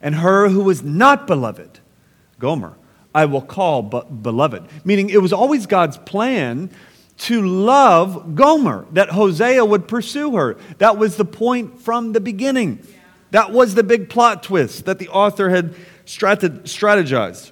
And 0.00 0.14
her 0.16 0.48
who 0.48 0.68
is 0.70 0.82
not 0.82 1.26
beloved, 1.26 1.80
Gomer, 2.38 2.76
I 3.14 3.24
will 3.24 3.40
call 3.40 3.82
but 3.82 4.22
beloved. 4.22 4.68
Meaning 4.84 5.08
it 5.10 5.22
was 5.22 5.32
always 5.32 5.66
God's 5.66 5.96
plan 5.96 6.70
to 7.16 7.42
love 7.42 8.34
Gomer, 8.34 8.86
that 8.92 9.10
Hosea 9.10 9.64
would 9.64 9.88
pursue 9.88 10.36
her. 10.36 10.56
That 10.78 10.98
was 10.98 11.16
the 11.16 11.24
point 11.24 11.80
from 11.80 12.12
the 12.12 12.20
beginning. 12.20 12.86
That 13.34 13.50
was 13.50 13.74
the 13.74 13.82
big 13.82 14.08
plot 14.08 14.44
twist 14.44 14.84
that 14.84 15.00
the 15.00 15.08
author 15.08 15.50
had 15.50 15.74
strategized. 16.06 17.50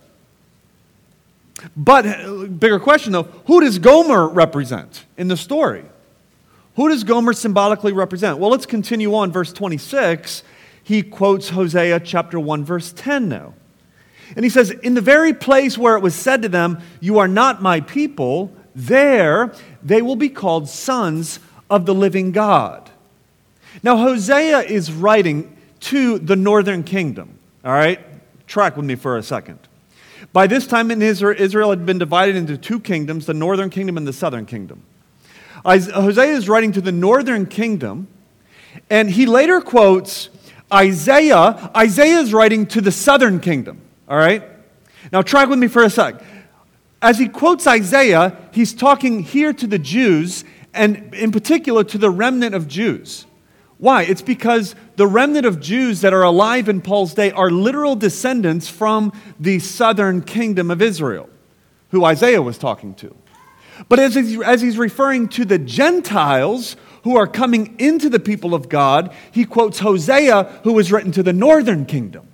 But, 1.77 2.61
bigger 2.61 2.79
question 2.79 3.11
though, 3.11 3.25
who 3.47 3.61
does 3.61 3.81
Gomer 3.81 4.29
represent 4.29 5.05
in 5.17 5.27
the 5.27 5.37
story? 5.37 5.85
Who 6.77 6.89
does 6.89 7.03
Gomer 7.03 7.33
symbolically 7.33 7.93
represent? 7.93 8.39
Well, 8.39 8.49
let's 8.49 8.65
continue 8.65 9.13
on, 9.17 9.33
verse 9.33 9.53
26. 9.53 10.45
He 10.85 11.03
quotes 11.03 11.49
Hosea 11.49 11.99
chapter 11.99 12.39
1, 12.39 12.65
verse 12.65 12.93
10 12.93 13.29
now. 13.29 13.55
And 14.37 14.45
he 14.45 14.51
says, 14.51 14.71
In 14.71 14.95
the 14.95 15.01
very 15.01 15.35
place 15.35 15.77
where 15.77 15.97
it 15.97 16.01
was 16.01 16.15
said 16.15 16.43
to 16.43 16.49
them, 16.49 16.81
You 17.01 17.19
are 17.19 17.27
not 17.27 17.61
my 17.61 17.81
people, 17.81 18.55
there 18.77 19.53
they 19.83 20.01
will 20.01 20.15
be 20.15 20.29
called 20.29 20.69
sons 20.69 21.41
of 21.69 21.87
the 21.87 21.95
living 21.95 22.31
God. 22.31 22.89
Now, 23.83 23.97
Hosea 23.97 24.61
is 24.61 24.93
writing 24.93 25.52
to 25.83 26.19
the 26.19 26.37
northern 26.37 26.83
kingdom. 26.83 27.39
All 27.65 27.73
right? 27.73 28.01
Track 28.47 28.77
with 28.77 28.87
me 28.87 28.95
for 28.95 29.17
a 29.17 29.23
second. 29.23 29.59
By 30.33 30.47
this 30.47 30.67
time 30.67 30.91
in 30.91 31.03
Israel, 31.03 31.37
Israel 31.39 31.71
had 31.71 31.85
been 31.85 31.99
divided 31.99 32.37
into 32.37 32.57
two 32.57 32.81
kingdoms 32.81 33.27
the 33.27 33.35
northern 33.35 33.71
kingdom 33.71 33.97
and 33.97 34.07
the 34.07 34.13
southern 34.13 34.47
kingdom. 34.47 34.83
Hosea 35.65 36.25
is 36.25 36.49
writing 36.49 36.73
to 36.73 36.81
the 36.81 36.93
northern 36.93 37.47
kingdom, 37.47 38.09
and 38.91 39.11
he 39.11 39.27
later 39.27 39.61
quotes 39.61 40.31
Isaiah. 40.73 41.71
Isaiah 41.77 42.21
is 42.21 42.33
writing 42.33 42.67
to 42.69 42.81
the 42.81 42.93
southern 42.93 43.41
kingdom. 43.41 43.81
All 44.09 44.17
right? 44.17 44.43
Now, 45.13 45.23
track 45.23 45.49
with 45.49 45.59
me 45.59 45.69
for 45.69 45.83
a 45.83 45.91
sec. 45.91 46.23
As 47.01 47.19
he 47.19 47.29
quotes 47.29 47.67
Isaiah, 47.67 48.37
he's 48.53 48.73
talking 48.73 49.23
here 49.23 49.53
to 49.53 49.67
the 49.67 49.79
Jews, 49.79 50.45
and 50.73 51.13
in 51.15 51.33
particular 51.33 51.85
to 51.85 51.99
the 51.99 52.11
remnant 52.11 52.55
of 52.55 52.69
Jews. 52.69 53.27
Why? 53.79 54.05
It's 54.05 54.23
because 54.23 54.77
the 54.97 55.07
remnant 55.07 55.47
of 55.47 55.61
Jews 55.61 56.01
that 56.03 56.13
are 56.13 56.23
alive 56.23 56.69
in 56.69 56.81
Paul's 56.81 57.15
day 57.15 57.31
are 57.33 57.51
literal 57.51 57.97
descendants 57.97 58.69
from 58.69 59.13
the 59.41 59.59
southern 59.59 60.23
kingdom 60.23 60.71
of 60.71 60.83
Israel, 60.83 61.29
who 61.91 62.05
Isaiah 62.05 62.43
was 62.43 62.59
talking 62.59 62.95
to. 62.97 63.15
But 63.89 63.99
as 63.99 64.15
he's, 64.15 64.41
as 64.41 64.61
he's 64.61 64.79
referring 64.79 65.29
to 65.31 65.45
the 65.45 65.59
Gentiles 65.59 66.77
who 67.05 67.17
are 67.17 67.27
coming 67.27 67.75
into 67.79 68.09
the 68.09 68.21
people 68.21 68.55
of 68.55 68.69
God, 68.69 69.15
he 69.33 69.45
quotes 69.45 69.81
Hosea, 69.81 70.61
who 70.65 70.73
was 70.73 70.93
written 70.93 71.11
to 71.13 71.23
the 71.23 71.33
northern 71.33 71.87
kingdom. 71.87 72.29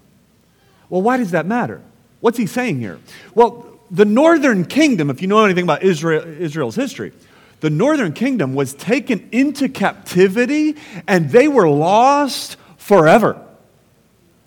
Well, 0.90 1.02
why 1.02 1.16
does 1.16 1.30
that 1.30 1.46
matter? 1.46 1.80
What's 2.20 2.38
he 2.38 2.46
saying 2.46 2.80
here? 2.80 2.98
Well, 3.34 3.66
the 3.90 4.04
northern 4.04 4.64
kingdom, 4.64 5.08
if 5.10 5.22
you 5.22 5.28
know 5.28 5.44
anything 5.44 5.64
about 5.64 5.82
Israel, 5.82 6.22
Israel's 6.22 6.74
history, 6.74 7.12
the 7.60 7.70
northern 7.70 8.12
kingdom 8.12 8.54
was 8.54 8.74
taken 8.74 9.28
into 9.32 9.68
captivity 9.68 10.76
and 11.06 11.30
they 11.30 11.48
were 11.48 11.68
lost 11.68 12.56
forever. 12.76 13.44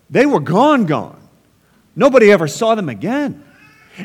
They 0.08 0.26
were 0.26 0.40
gone, 0.40 0.86
gone. 0.86 1.18
Nobody 1.94 2.30
ever 2.32 2.48
saw 2.48 2.74
them 2.74 2.88
again. 2.88 3.44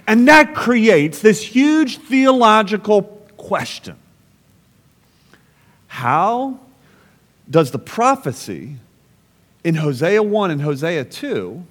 And 0.06 0.28
that 0.28 0.54
creates 0.54 1.20
this 1.20 1.42
huge 1.42 1.98
theological 2.00 3.04
question 3.38 3.96
How 5.88 6.60
does 7.50 7.72
the 7.72 7.80
prophecy 7.80 8.76
in 9.64 9.76
Hosea 9.76 10.22
1 10.22 10.52
and 10.52 10.62
Hosea 10.62 11.06
2, 11.06 11.64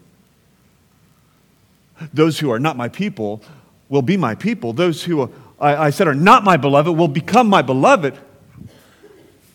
those 2.12 2.38
who 2.38 2.50
are 2.50 2.58
not 2.58 2.76
my 2.76 2.88
people 2.88 3.42
will 3.88 4.02
be 4.02 4.16
my 4.16 4.34
people, 4.34 4.72
those 4.72 5.04
who 5.04 5.30
I, 5.58 5.86
I 5.86 5.90
said 5.90 6.08
are 6.08 6.14
not 6.14 6.44
my 6.44 6.56
beloved 6.56 6.96
will 6.96 7.08
become 7.08 7.48
my 7.48 7.62
beloved, 7.62 8.16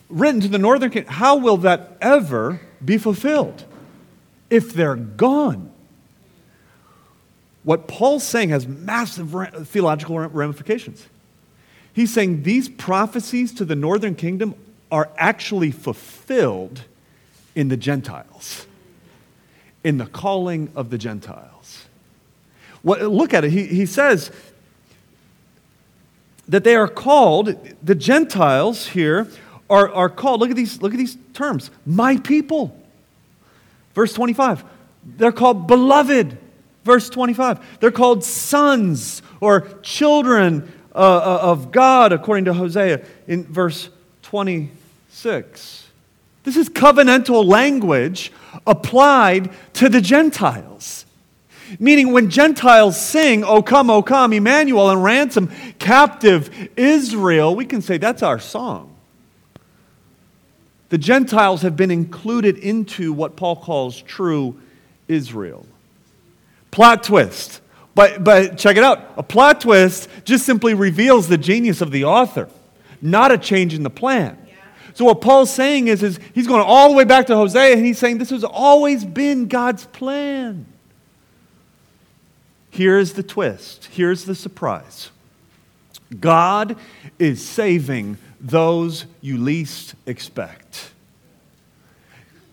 written 0.08 0.40
to 0.40 0.48
the 0.48 0.58
northern 0.58 0.90
kingdom, 0.90 1.12
how 1.12 1.36
will 1.36 1.56
that 1.58 1.96
ever 2.00 2.60
be 2.84 2.98
fulfilled 2.98 3.64
if 4.50 4.72
they're 4.72 4.96
gone? 4.96 5.70
What 7.64 7.86
Paul's 7.86 8.24
saying 8.24 8.48
has 8.50 8.66
massive 8.66 9.34
theological 9.68 10.18
ramifications. 10.18 11.06
He's 11.92 12.12
saying 12.12 12.42
these 12.42 12.68
prophecies 12.68 13.52
to 13.54 13.64
the 13.64 13.76
northern 13.76 14.14
kingdom 14.14 14.54
are 14.90 15.10
actually 15.16 15.70
fulfilled 15.70 16.82
in 17.54 17.68
the 17.68 17.76
Gentiles, 17.76 18.66
in 19.84 19.98
the 19.98 20.06
calling 20.06 20.72
of 20.74 20.90
the 20.90 20.98
Gentiles. 20.98 21.84
What, 22.82 23.02
look 23.02 23.32
at 23.32 23.44
it. 23.44 23.52
He, 23.52 23.66
he 23.66 23.86
says 23.86 24.32
that 26.52 26.64
they 26.64 26.76
are 26.76 26.86
called, 26.86 27.56
the 27.82 27.94
Gentiles 27.94 28.86
here 28.88 29.26
are, 29.70 29.90
are 29.90 30.10
called, 30.10 30.40
look 30.40 30.50
at, 30.50 30.56
these, 30.56 30.82
look 30.82 30.92
at 30.92 30.98
these 30.98 31.16
terms, 31.32 31.70
my 31.86 32.18
people. 32.18 32.78
Verse 33.94 34.12
25, 34.12 34.62
they're 35.16 35.32
called 35.32 35.66
beloved. 35.66 36.36
Verse 36.84 37.08
25, 37.08 37.80
they're 37.80 37.90
called 37.90 38.22
sons 38.22 39.22
or 39.40 39.62
children 39.80 40.70
uh, 40.94 40.98
uh 40.98 41.38
of 41.40 41.72
God, 41.72 42.12
according 42.12 42.44
to 42.44 42.52
Hosea 42.52 43.02
in 43.26 43.44
verse 43.44 43.88
26. 44.20 45.88
This 46.44 46.56
is 46.58 46.68
covenantal 46.68 47.46
language 47.46 48.30
applied 48.66 49.52
to 49.74 49.88
the 49.88 50.02
Gentiles. 50.02 51.06
Meaning, 51.78 52.12
when 52.12 52.30
Gentiles 52.30 53.00
sing, 53.00 53.44
O 53.44 53.62
come, 53.62 53.90
O 53.90 54.02
come, 54.02 54.32
Emmanuel, 54.32 54.90
and 54.90 55.02
ransom 55.02 55.50
captive 55.78 56.70
Israel, 56.76 57.54
we 57.54 57.64
can 57.64 57.82
say 57.82 57.98
that's 57.98 58.22
our 58.22 58.38
song. 58.38 58.94
The 60.90 60.98
Gentiles 60.98 61.62
have 61.62 61.76
been 61.76 61.90
included 61.90 62.58
into 62.58 63.12
what 63.12 63.36
Paul 63.36 63.56
calls 63.56 64.00
true 64.02 64.60
Israel. 65.08 65.66
Plot 66.70 67.04
twist. 67.04 67.60
But, 67.94 68.24
but 68.24 68.56
check 68.58 68.76
it 68.76 68.82
out 68.82 69.12
a 69.16 69.22
plot 69.22 69.60
twist 69.60 70.08
just 70.24 70.46
simply 70.46 70.74
reveals 70.74 71.28
the 71.28 71.36
genius 71.36 71.80
of 71.80 71.90
the 71.90 72.04
author, 72.04 72.48
not 73.02 73.30
a 73.32 73.38
change 73.38 73.74
in 73.74 73.82
the 73.82 73.90
plan. 73.90 74.38
So, 74.94 75.06
what 75.06 75.20
Paul's 75.20 75.50
saying 75.50 75.88
is, 75.88 76.02
is 76.02 76.20
he's 76.34 76.46
going 76.46 76.62
all 76.62 76.90
the 76.90 76.96
way 76.96 77.04
back 77.04 77.26
to 77.26 77.36
Hosea, 77.36 77.74
and 77.74 77.84
he's 77.84 77.98
saying 77.98 78.18
this 78.18 78.30
has 78.30 78.44
always 78.44 79.04
been 79.04 79.48
God's 79.48 79.86
plan. 79.86 80.66
Here's 82.72 83.12
the 83.12 83.22
twist. 83.22 83.90
Here's 83.92 84.24
the 84.24 84.34
surprise 84.34 85.10
God 86.18 86.74
is 87.18 87.46
saving 87.46 88.16
those 88.40 89.04
you 89.20 89.36
least 89.36 89.94
expect. 90.06 90.90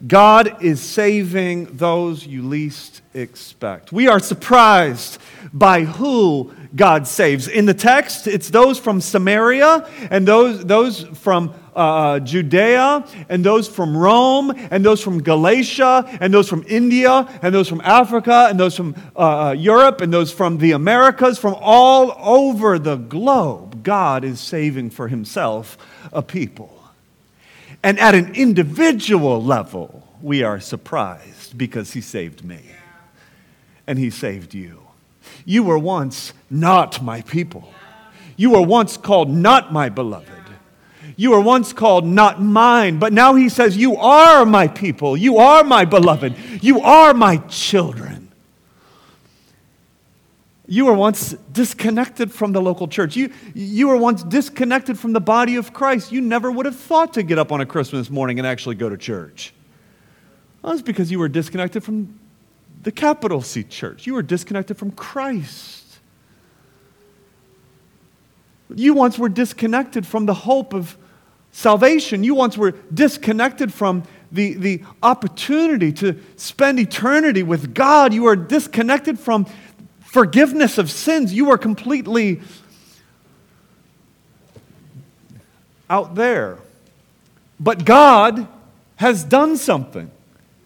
God 0.06 0.62
is 0.62 0.82
saving 0.82 1.78
those 1.78 2.28
you 2.28 2.42
least 2.42 3.02
expect. 3.14 3.94
We 3.94 4.10
are 4.10 4.20
surprised 4.20 5.20
by 5.54 5.84
who 5.84 6.54
God 6.76 7.08
saves. 7.08 7.48
In 7.48 7.66
the 7.66 7.74
text, 7.74 8.28
it's 8.28 8.50
those 8.50 8.78
from 8.78 9.02
Samaria 9.02 9.88
and 10.12 10.28
those, 10.28 10.64
those 10.64 11.04
from 11.04 11.54
uh, 11.76 11.80
uh, 11.80 12.20
Judea 12.20 13.06
and 13.30 13.44
those 13.44 13.68
from 13.68 13.96
Rome 13.96 14.52
and 14.70 14.84
those 14.84 15.02
from 15.02 15.24
Galatia 15.24 16.06
and 16.20 16.34
those 16.34 16.50
from 16.50 16.66
India 16.68 17.28
and 17.42 17.56
those 17.56 17.70
from 17.70 17.82
Africa 17.82 18.48
and 18.50 18.60
those 18.60 18.76
from 18.76 18.96
uh, 19.16 19.20
uh, 19.20 19.52
Europe 19.52 20.02
and 20.02 20.14
those 20.14 20.32
from 20.32 20.58
the 20.58 20.74
Americas, 20.74 21.40
from 21.40 21.56
all 21.60 22.16
over 22.20 22.78
the 22.78 22.98
globe. 22.98 23.84
God 23.84 24.24
is 24.24 24.40
saving 24.40 24.90
for 24.90 25.08
himself 25.08 25.78
a 26.12 26.22
people. 26.22 26.76
And 27.82 27.98
at 27.98 28.14
an 28.14 28.36
individual 28.36 29.42
level, 29.42 30.06
we 30.22 30.44
are 30.44 30.60
surprised 30.60 31.58
because 31.58 31.94
he 31.94 32.02
saved 32.02 32.44
me 32.44 32.60
and 33.88 33.98
he 33.98 34.10
saved 34.10 34.54
you. 34.54 34.89
You 35.50 35.64
were 35.64 35.80
once 35.80 36.34
not 36.52 37.02
my 37.02 37.22
people. 37.22 37.74
You 38.38 38.52
were 38.52 38.62
once 38.62 38.98
called 38.98 39.32
not 39.32 39.74
my 39.74 39.90
beloved. 39.90 40.30
You 41.16 41.32
were 41.32 41.42
once 41.42 41.74
called 41.74 42.06
not 42.06 42.40
mine, 42.40 43.00
but 43.00 43.14
now 43.14 43.34
he 43.34 43.50
says, 43.50 43.76
You 43.76 43.98
are 43.98 44.46
my 44.46 44.68
people. 44.68 45.18
You 45.18 45.40
are 45.40 45.64
my 45.64 45.86
beloved. 45.86 46.36
You 46.62 46.82
are 46.82 47.16
my 47.16 47.38
children. 47.48 48.32
You 50.68 50.86
were 50.86 50.94
once 50.94 51.32
disconnected 51.52 52.32
from 52.32 52.52
the 52.52 52.62
local 52.62 52.88
church. 52.88 53.16
You, 53.16 53.34
you 53.56 53.88
were 53.88 53.98
once 53.98 54.22
disconnected 54.22 55.00
from 55.00 55.14
the 55.14 55.20
body 55.20 55.56
of 55.56 55.74
Christ. 55.74 56.12
You 56.12 56.22
never 56.22 56.52
would 56.52 56.68
have 56.68 56.76
thought 56.76 57.16
to 57.16 57.24
get 57.24 57.40
up 57.40 57.52
on 57.52 57.60
a 57.60 57.66
Christmas 57.66 58.12
morning 58.12 58.38
and 58.38 58.46
actually 58.46 58.76
go 58.76 58.88
to 58.88 58.98
church. 58.98 59.52
Well, 60.62 60.74
that's 60.74 60.84
because 60.84 61.10
you 61.10 61.18
were 61.18 61.28
disconnected 61.28 61.84
from 61.84 62.19
the 62.82 62.92
capital 62.92 63.42
C 63.42 63.64
church. 63.64 64.08
You 64.08 64.14
were 64.14 64.22
disconnected 64.22 64.78
from 64.78 64.92
Christ. 64.92 66.00
You 68.74 68.94
once 68.94 69.18
were 69.18 69.30
disconnected 69.30 70.06
from 70.06 70.26
the 70.26 70.34
hope 70.34 70.74
of 70.74 70.98
salvation. 71.52 72.24
You 72.24 72.36
once 72.36 72.58
were 72.58 72.72
disconnected 72.94 73.74
from 73.74 74.04
the, 74.32 74.54
the 74.54 74.84
opportunity 75.02 75.92
to 75.94 76.20
spend 76.36 76.80
eternity 76.80 77.42
with 77.42 77.74
God. 77.74 78.14
You 78.14 78.28
are 78.28 78.36
disconnected 78.36 79.20
from 79.20 79.48
forgiveness 80.02 80.78
of 80.78 80.92
sins. 80.92 81.34
You 81.34 81.46
were 81.46 81.58
completely 81.58 82.42
out 85.90 86.16
there. 86.16 86.60
But 87.60 87.86
God 87.86 88.48
has 88.98 89.24
done 89.24 89.58
something. 89.58 90.12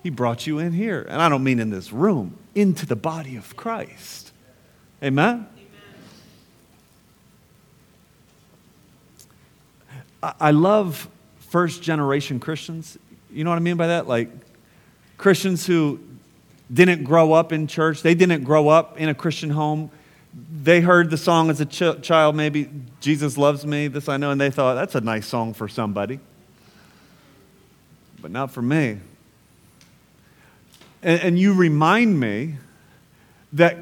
He 0.03 0.10
brought 0.10 0.45
you 0.45 0.60
in 0.60 0.74
here. 0.74 1.07
And 1.10 1.22
I 1.22 1.29
don't 1.29 1.43
mean 1.43 1.60
in 1.60 1.69
this 1.69 1.93
room, 1.93 2.38
into 2.53 2.86
the 2.86 2.95
body 2.95 3.38
of 3.38 3.55
Christ. 3.55 4.31
Amen? 5.01 5.48
I 10.22 10.51
love 10.51 11.10
first 11.39 11.81
generation 11.81 12.39
Christians. 12.39 12.98
You 13.31 13.44
know 13.44 13.50
what 13.50 13.57
I 13.57 13.59
mean 13.59 13.77
by 13.77 13.87
that? 13.87 14.07
Like 14.07 14.29
Christians 15.18 15.66
who 15.66 16.00
didn't 16.72 17.03
grow 17.03 17.33
up 17.33 17.51
in 17.51 17.68
church, 17.68 18.01
they 18.01 18.16
didn't 18.16 18.44
grow 18.44 18.70
up 18.70 18.98
in 19.00 19.09
a 19.09 19.13
Christian 19.13 19.50
home. 19.50 19.89
They 20.33 20.81
heard 20.81 21.09
the 21.09 21.18
song 21.18 21.50
as 21.50 21.61
a 21.61 21.66
ch- 21.66 22.01
child, 22.01 22.35
maybe, 22.35 22.70
Jesus 23.00 23.37
loves 23.37 23.66
me, 23.66 23.87
this 23.87 24.09
I 24.09 24.18
know, 24.18 24.31
and 24.31 24.42
they 24.42 24.50
thought, 24.50 24.75
that's 24.75 24.96
a 24.96 25.01
nice 25.01 25.27
song 25.27 25.53
for 25.53 25.68
somebody. 25.68 26.20
But 28.22 28.31
not 28.31 28.50
for 28.51 28.61
me. 28.61 29.00
And, 31.03 31.22
and 31.22 31.39
you 31.39 31.53
remind 31.53 32.20
me 32.20 32.55
that 33.53 33.77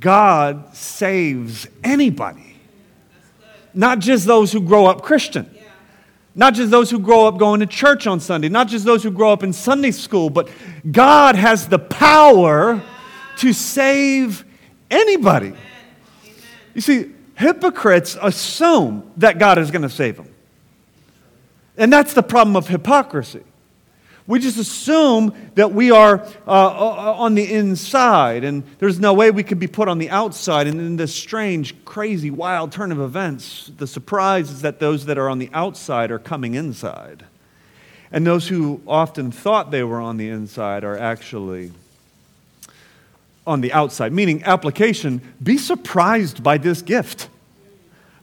God 0.00 0.74
saves 0.74 1.68
anybody, 1.84 2.56
not 3.74 3.98
just 3.98 4.26
those 4.26 4.52
who 4.52 4.60
grow 4.60 4.86
up 4.86 5.02
Christian. 5.02 5.50
Not 6.38 6.52
just 6.52 6.70
those 6.70 6.90
who 6.90 6.98
grow 6.98 7.26
up 7.26 7.38
going 7.38 7.60
to 7.60 7.66
church 7.66 8.06
on 8.06 8.20
Sunday, 8.20 8.50
not 8.50 8.68
just 8.68 8.84
those 8.84 9.02
who 9.02 9.10
grow 9.10 9.32
up 9.32 9.42
in 9.42 9.54
Sunday 9.54 9.90
school, 9.90 10.28
but 10.28 10.50
God 10.92 11.34
has 11.34 11.66
the 11.66 11.78
power 11.78 12.82
to 13.38 13.52
save 13.54 14.44
anybody. 14.90 15.54
You 16.74 16.82
see, 16.82 17.12
hypocrites 17.36 18.18
assume 18.20 19.10
that 19.16 19.38
God 19.38 19.56
is 19.56 19.70
going 19.70 19.80
to 19.80 19.88
save 19.88 20.18
them. 20.18 20.28
And 21.78 21.90
that's 21.90 22.12
the 22.12 22.22
problem 22.22 22.54
of 22.54 22.68
hypocrisy. 22.68 23.42
We 24.26 24.40
just 24.40 24.58
assume 24.58 25.34
that 25.54 25.72
we 25.72 25.92
are 25.92 26.20
uh, 26.46 26.50
uh, 26.50 27.14
on 27.16 27.36
the 27.36 27.52
inside, 27.52 28.42
and 28.42 28.64
there's 28.78 28.98
no 28.98 29.12
way 29.12 29.30
we 29.30 29.44
could 29.44 29.60
be 29.60 29.68
put 29.68 29.86
on 29.86 29.98
the 29.98 30.10
outside. 30.10 30.66
And 30.66 30.80
in 30.80 30.96
this 30.96 31.14
strange, 31.14 31.84
crazy, 31.84 32.30
wild 32.30 32.72
turn 32.72 32.90
of 32.90 33.00
events, 33.00 33.70
the 33.76 33.86
surprise 33.86 34.50
is 34.50 34.62
that 34.62 34.80
those 34.80 35.06
that 35.06 35.16
are 35.16 35.28
on 35.28 35.38
the 35.38 35.48
outside 35.52 36.10
are 36.10 36.18
coming 36.18 36.54
inside. 36.54 37.24
And 38.10 38.26
those 38.26 38.48
who 38.48 38.80
often 38.86 39.30
thought 39.30 39.70
they 39.70 39.84
were 39.84 40.00
on 40.00 40.16
the 40.16 40.28
inside 40.28 40.82
are 40.82 40.98
actually 40.98 41.70
on 43.46 43.60
the 43.60 43.72
outside. 43.72 44.12
Meaning, 44.12 44.42
application, 44.42 45.20
be 45.40 45.56
surprised 45.56 46.42
by 46.42 46.58
this 46.58 46.82
gift. 46.82 47.28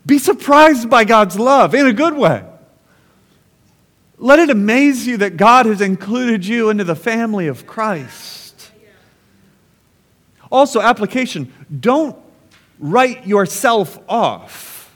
Be 0.06 0.18
surprised 0.18 0.89
by 0.89 1.06
God's 1.06 1.39
love 1.39 1.74
in 1.74 1.88
a 1.88 1.94
good 1.94 2.16
way. 2.16 2.44
Let 4.17 4.39
it 4.39 4.49
amaze 4.49 5.06
you 5.08 5.17
that 5.17 5.38
God 5.38 5.65
has 5.65 5.82
included 5.82 6.45
you 6.45 6.69
into 6.69 6.84
the 6.84 6.95
family 6.95 7.47
of 7.47 7.65
Christ. 7.67 8.71
Also, 10.52 10.82
application 10.82 11.52
don't 11.80 12.15
write 12.80 13.26
yourself 13.26 13.97
off 14.08 14.95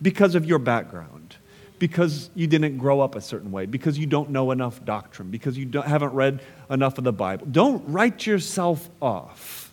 because 0.00 0.34
of 0.34 0.44
your 0.44 0.58
background, 0.58 1.36
because 1.78 2.30
you 2.34 2.46
didn't 2.46 2.78
grow 2.78 3.00
up 3.00 3.14
a 3.14 3.20
certain 3.20 3.50
way, 3.50 3.66
because 3.66 3.98
you 3.98 4.06
don't 4.06 4.30
know 4.30 4.52
enough 4.52 4.84
doctrine, 4.84 5.30
because 5.30 5.58
you 5.58 5.68
haven't 5.82 6.12
read 6.12 6.40
enough 6.70 6.98
of 6.98 7.04
the 7.04 7.12
Bible. 7.12 7.46
Don't 7.50 7.82
write 7.88 8.26
yourself 8.26 8.88
off. 9.02 9.72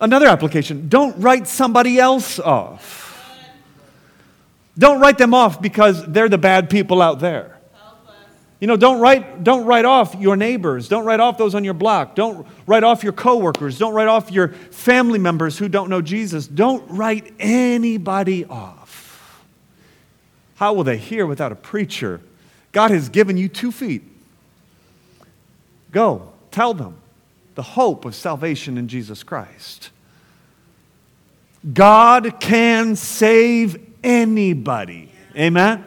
Another 0.00 0.28
application 0.28 0.88
don't 0.88 1.18
write 1.20 1.46
somebody 1.46 1.98
else 1.98 2.38
off. 2.38 3.09
Don't 4.80 4.98
write 4.98 5.18
them 5.18 5.34
off 5.34 5.60
because 5.60 6.06
they're 6.06 6.30
the 6.30 6.38
bad 6.38 6.70
people 6.70 7.02
out 7.02 7.20
there. 7.20 7.58
You 8.60 8.66
know, 8.66 8.78
don't 8.78 8.98
write, 8.98 9.44
don't 9.44 9.66
write 9.66 9.84
off 9.84 10.14
your 10.14 10.36
neighbors. 10.36 10.88
Don't 10.88 11.04
write 11.04 11.20
off 11.20 11.36
those 11.36 11.54
on 11.54 11.64
your 11.64 11.74
block. 11.74 12.14
Don't 12.14 12.46
write 12.66 12.82
off 12.82 13.04
your 13.04 13.12
coworkers. 13.12 13.78
Don't 13.78 13.92
write 13.92 14.08
off 14.08 14.30
your 14.30 14.48
family 14.48 15.18
members 15.18 15.58
who 15.58 15.68
don't 15.68 15.90
know 15.90 16.00
Jesus. 16.00 16.46
Don't 16.46 16.90
write 16.90 17.34
anybody 17.38 18.46
off. 18.46 19.44
How 20.56 20.72
will 20.72 20.84
they 20.84 20.96
hear 20.96 21.26
without 21.26 21.52
a 21.52 21.56
preacher? 21.56 22.22
God 22.72 22.90
has 22.90 23.10
given 23.10 23.36
you 23.36 23.50
two 23.50 23.72
feet. 23.72 24.02
Go, 25.92 26.32
tell 26.50 26.72
them 26.72 26.96
the 27.54 27.62
hope 27.62 28.06
of 28.06 28.14
salvation 28.14 28.78
in 28.78 28.88
Jesus 28.88 29.22
Christ. 29.22 29.90
God 31.70 32.40
can 32.40 32.96
save 32.96 33.89
anybody. 34.02 35.10
Amen? 35.36 35.84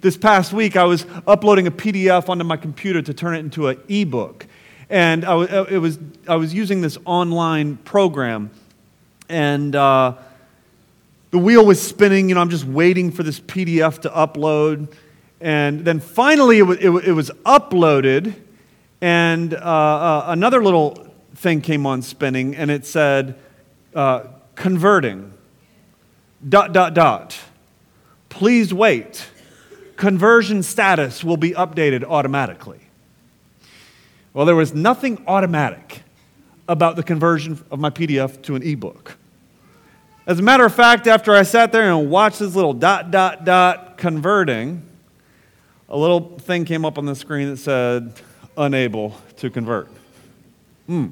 This 0.00 0.16
past 0.16 0.52
week, 0.52 0.76
I 0.76 0.84
was 0.84 1.06
uploading 1.26 1.66
a 1.66 1.70
PDF 1.70 2.28
onto 2.28 2.44
my 2.44 2.56
computer 2.56 3.02
to 3.02 3.12
turn 3.12 3.34
it 3.34 3.40
into 3.40 3.68
an 3.68 3.80
ebook. 3.88 4.46
And 4.88 5.24
I 5.24 5.34
was, 5.34 5.50
uh, 5.50 5.66
it 5.68 5.78
was, 5.78 5.98
I 6.26 6.36
was 6.36 6.54
using 6.54 6.80
this 6.80 6.96
online 7.04 7.76
program, 7.78 8.50
and 9.28 9.74
uh, 9.74 10.14
the 11.30 11.38
wheel 11.38 11.66
was 11.66 11.82
spinning. 11.82 12.28
You 12.28 12.36
know, 12.36 12.40
I'm 12.40 12.48
just 12.48 12.64
waiting 12.64 13.10
for 13.10 13.22
this 13.22 13.38
PDF 13.40 13.98
to 14.02 14.10
upload. 14.10 14.90
And 15.40 15.84
then 15.84 16.00
finally, 16.00 16.58
it 16.58 16.62
was, 16.62 16.78
it, 16.78 16.90
it 16.90 17.12
was 17.12 17.30
uploaded, 17.44 18.34
and 19.00 19.52
uh, 19.52 19.58
uh, 19.58 20.24
another 20.28 20.62
little 20.62 21.08
thing 21.34 21.60
came 21.60 21.86
on 21.86 22.02
spinning, 22.02 22.56
and 22.56 22.70
it 22.70 22.86
said, 22.86 23.38
uh, 23.94 24.24
converting 24.54 25.32
dot, 26.46 26.72
dot, 26.72 26.94
dot. 26.94 27.38
Please 28.28 28.72
wait. 28.72 29.28
Conversion 29.96 30.62
status 30.62 31.24
will 31.24 31.36
be 31.36 31.50
updated 31.52 32.04
automatically. 32.04 32.80
Well, 34.32 34.46
there 34.46 34.54
was 34.54 34.74
nothing 34.74 35.24
automatic 35.26 36.02
about 36.68 36.96
the 36.96 37.02
conversion 37.02 37.64
of 37.70 37.80
my 37.80 37.90
PDF 37.90 38.40
to 38.42 38.54
an 38.54 38.62
ebook. 38.62 39.16
As 40.26 40.38
a 40.38 40.42
matter 40.42 40.66
of 40.66 40.74
fact, 40.74 41.06
after 41.06 41.34
I 41.34 41.42
sat 41.42 41.72
there 41.72 41.90
and 41.90 42.10
watched 42.10 42.38
this 42.38 42.54
little 42.54 42.74
dot, 42.74 43.10
dot, 43.10 43.44
dot 43.44 43.96
converting, 43.96 44.82
a 45.88 45.96
little 45.96 46.38
thing 46.38 46.66
came 46.66 46.84
up 46.84 46.98
on 46.98 47.06
the 47.06 47.16
screen 47.16 47.48
that 47.48 47.56
said, 47.56 48.12
unable 48.56 49.16
to 49.38 49.48
convert. 49.48 49.88
Hmm. 50.86 51.06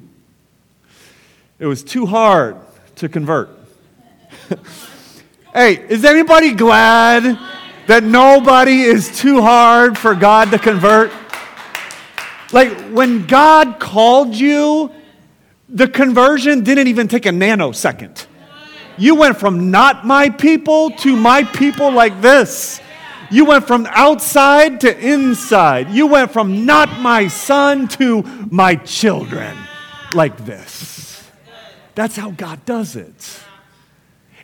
It 1.57 1.65
was 1.65 1.83
too 1.83 2.05
hard 2.05 2.57
to 2.97 3.09
convert. 3.09 3.49
hey, 5.57 5.83
is 5.89 6.05
anybody 6.05 6.53
glad 6.53 7.35
that 7.87 8.03
nobody 8.03 8.81
is 8.81 9.17
too 9.17 9.41
hard 9.41 9.97
for 9.97 10.13
God 10.13 10.51
to 10.51 10.59
convert? 10.59 11.11
Like 12.51 12.77
when 12.91 13.25
God 13.25 13.79
called 13.79 14.35
you, 14.35 14.91
the 15.67 15.87
conversion 15.87 16.63
didn't 16.63 16.85
even 16.87 17.07
take 17.07 17.25
a 17.25 17.31
nanosecond. 17.31 18.27
You 18.99 19.15
went 19.15 19.37
from 19.37 19.71
not 19.71 20.05
my 20.05 20.29
people 20.29 20.91
to 20.91 21.15
my 21.15 21.43
people 21.43 21.91
like 21.91 22.21
this. 22.21 22.79
You 23.31 23.45
went 23.45 23.65
from 23.65 23.87
outside 23.89 24.81
to 24.81 24.95
inside. 24.95 25.89
You 25.89 26.05
went 26.05 26.31
from 26.31 26.67
not 26.67 26.99
my 26.99 27.29
son 27.29 27.87
to 27.99 28.21
my 28.51 28.75
children 28.75 29.57
like 30.13 30.37
this. 30.45 31.27
That's 31.95 32.15
how 32.15 32.29
God 32.29 32.63
does 32.63 32.95
it. 32.95 33.46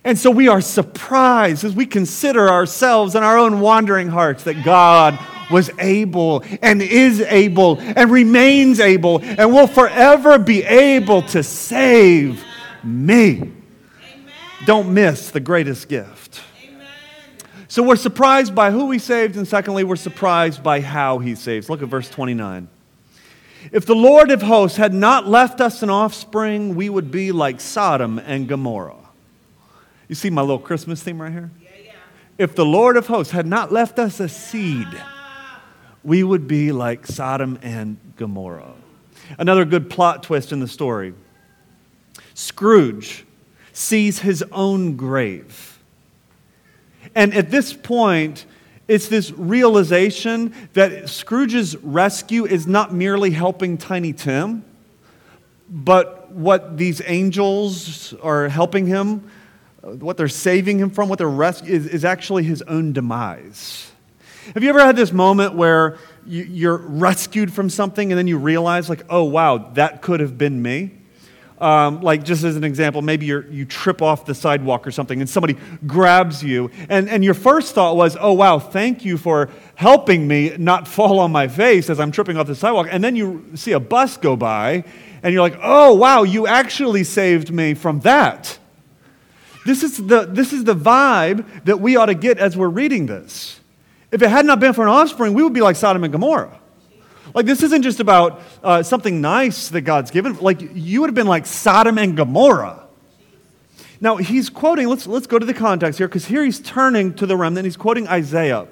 And 0.06 0.20
so 0.20 0.30
we 0.30 0.50
are 0.50 0.60
surprised 0.60 1.64
as 1.64 1.74
we 1.74 1.86
consider 1.86 2.50
ourselves 2.50 3.16
and 3.16 3.24
our 3.24 3.38
own 3.38 3.62
wandering 3.62 4.10
hearts 4.10 4.44
that 4.44 4.64
God 4.66 5.18
was 5.50 5.70
able 5.80 6.44
and 6.62 6.82
is 6.82 7.22
able 7.22 7.80
and 7.80 8.12
remains 8.12 8.80
able 8.80 9.22
and 9.22 9.54
will 9.54 9.68
forever 9.68 10.38
be 10.40 10.64
able 10.64 11.22
to 11.22 11.44
save 11.44 12.44
me. 12.84 13.36
Amen. 13.36 13.54
Don't 14.66 14.94
miss 14.94 15.32
the 15.32 15.40
greatest 15.40 15.88
gift. 15.88 16.42
Amen. 16.66 16.88
So 17.70 17.84
we're 17.84 17.96
surprised 17.96 18.54
by 18.54 18.72
who 18.72 18.92
he 18.92 19.00
saved, 19.00 19.38
and 19.38 19.48
secondly, 19.48 19.84
we're 19.84 19.96
surprised 19.96 20.64
by 20.64 20.82
how 20.82 21.20
he 21.20 21.36
saves. 21.36 21.70
Look 21.70 21.82
at 21.82 21.88
verse 21.88 22.10
29. 22.10 22.68
If 23.72 23.86
the 23.86 23.96
Lord 23.96 24.32
of 24.32 24.42
hosts 24.42 24.78
had 24.78 24.94
not 24.94 25.28
left 25.28 25.62
us 25.62 25.82
an 25.82 25.90
offspring, 25.90 26.76
we 26.76 26.90
would 26.90 27.10
be 27.10 27.32
like 27.32 27.62
Sodom 27.62 28.20
and 28.20 28.50
Gomorrah. 28.50 29.03
You 30.08 30.16
see 30.16 30.30
my 30.30 30.42
little 30.42 30.60
Christmas 30.60 31.02
theme 31.02 31.22
right 31.22 31.32
here? 31.32 31.52
Yeah, 31.62 31.70
yeah. 31.86 31.92
If 32.38 32.56
the 32.56 32.66
Lord 32.66 32.98
of 32.98 33.08
hosts 33.08 33.32
had 33.32 33.48
not 33.48 33.72
left 33.72 34.00
us 34.00 34.20
a 34.20 34.28
seed, 34.28 34.88
we 36.04 36.24
would 36.24 36.48
be 36.48 36.72
like 36.72 37.08
Sodom 37.08 37.58
and 37.62 37.98
Gomorrah. 38.18 38.74
Another 39.38 39.66
good 39.66 39.90
plot 39.90 40.24
twist 40.24 40.52
in 40.52 40.60
the 40.60 40.68
story 40.68 41.14
Scrooge 42.34 43.26
sees 43.72 44.20
his 44.20 44.44
own 44.52 44.96
grave. 44.96 45.80
And 47.16 47.34
at 47.34 47.52
this 47.52 47.74
point, 47.74 48.46
it's 48.88 49.08
this 49.08 49.32
realization 49.32 50.54
that 50.74 51.10
Scrooge's 51.10 51.76
rescue 51.78 52.46
is 52.46 52.68
not 52.68 52.94
merely 52.94 53.32
helping 53.32 53.78
Tiny 53.78 54.14
Tim, 54.14 54.66
but 55.70 56.32
what 56.32 56.78
these 56.78 57.02
angels 57.06 58.14
are 58.22 58.50
helping 58.50 58.88
him, 58.88 59.30
what 59.84 60.18
they're 60.18 60.28
saving 60.30 60.80
him 60.80 60.90
from, 60.90 61.10
what 61.10 61.20
they're 61.20 61.28
rescuing, 61.28 61.76
is, 61.76 61.88
is 61.88 62.06
actually 62.06 62.44
his 62.44 62.62
own 62.64 62.94
demise. 62.94 63.92
Have 64.54 64.64
you 64.64 64.70
ever 64.70 64.80
had 64.80 64.96
this 64.96 65.12
moment 65.12 65.56
where 65.56 65.98
you're 66.26 66.78
rescued 66.78 67.54
from 67.54 67.70
something 67.70 68.12
and 68.12 68.18
then 68.18 68.28
you 68.28 68.38
realize, 68.38 68.90
like, 68.90 69.04
oh, 69.10 69.24
wow, 69.24 69.58
that 69.74 70.02
could 70.02 70.20
have 70.20 70.38
been 70.38 70.62
me? 70.62 70.92
Um, 71.60 72.02
like, 72.02 72.24
just 72.24 72.44
as 72.44 72.58
an 72.58 72.64
example, 72.66 73.02
maybe 73.02 73.26
you 73.26 73.46
you 73.50 73.64
trip 73.64 74.02
off 74.02 74.26
the 74.26 74.36
sidewalk 74.36 74.86
or 74.86 74.92
something 74.92 75.22
and 75.22 75.30
somebody 75.30 75.58
grabs 75.86 76.44
you. 76.44 76.72
And, 76.90 77.08
and 77.08 77.24
your 77.24 77.36
first 77.36 77.74
thought 77.74 77.96
was, 77.96 78.18
oh, 78.20 78.34
wow, 78.34 78.60
thank 78.60 79.06
you 79.06 79.18
for 79.18 79.50
helping 79.76 80.28
me 80.28 80.56
not 80.58 80.88
fall 80.88 81.20
on 81.20 81.32
my 81.32 81.48
face 81.48 81.90
as 81.90 82.00
I'm 82.02 82.12
tripping 82.12 82.36
off 82.36 82.48
the 82.48 82.56
sidewalk. 82.56 82.88
And 82.90 83.02
then 83.02 83.16
you 83.16 83.46
see 83.56 83.72
a 83.72 83.80
bus 83.80 84.18
go 84.18 84.36
by 84.36 84.84
and 85.22 85.34
you're 85.34 85.42
like, 85.42 85.58
oh, 85.62 85.94
wow, 85.94 86.24
you 86.24 86.48
actually 86.48 87.06
saved 87.06 87.50
me 87.50 87.76
from 87.76 88.02
that. 88.02 88.60
This 89.66 89.84
is 89.84 89.98
the, 89.98 90.26
this 90.26 90.52
is 90.54 90.64
the 90.64 90.76
vibe 90.76 91.66
that 91.66 91.80
we 91.80 91.96
ought 91.96 92.08
to 92.08 92.16
get 92.16 92.38
as 92.38 92.58
we're 92.58 92.68
reading 92.68 93.06
this. 93.06 93.60
If 94.12 94.22
it 94.22 94.30
had 94.30 94.46
not 94.46 94.60
been 94.60 94.74
for 94.74 94.84
an 94.84 94.90
offspring, 94.90 95.34
we 95.34 95.44
would 95.44 95.54
be 95.54 95.62
like 95.62 95.76
Sodom 95.76 96.04
and 96.04 96.12
Gomorrah. 96.12 96.60
Like, 97.34 97.46
this 97.46 97.64
isn't 97.64 97.82
just 97.82 98.00
about 98.00 98.42
uh, 98.64 98.84
something 98.84 99.22
nice 99.22 99.70
that 99.70 99.82
God's 99.82 100.12
given. 100.12 100.38
Like, 100.38 100.62
you 100.74 101.02
would 101.02 101.08
have 101.08 101.16
been 101.16 101.28
like 101.28 101.46
Sodom 101.46 101.98
and 101.98 102.16
Gomorrah. 102.16 102.84
Now, 104.00 104.18
he's 104.18 104.50
quoting, 104.50 104.88
let's, 104.88 105.08
let's 105.08 105.28
go 105.28 105.40
to 105.40 105.46
the 105.46 105.54
context 105.54 105.98
here, 105.98 106.08
because 106.08 106.26
here 106.26 106.44
he's 106.44 106.60
turning 106.60 107.14
to 107.16 107.26
the 107.26 107.38
remnant. 107.38 107.66
He's 107.66 107.78
quoting 107.78 108.08
Isaiah. 108.08 108.68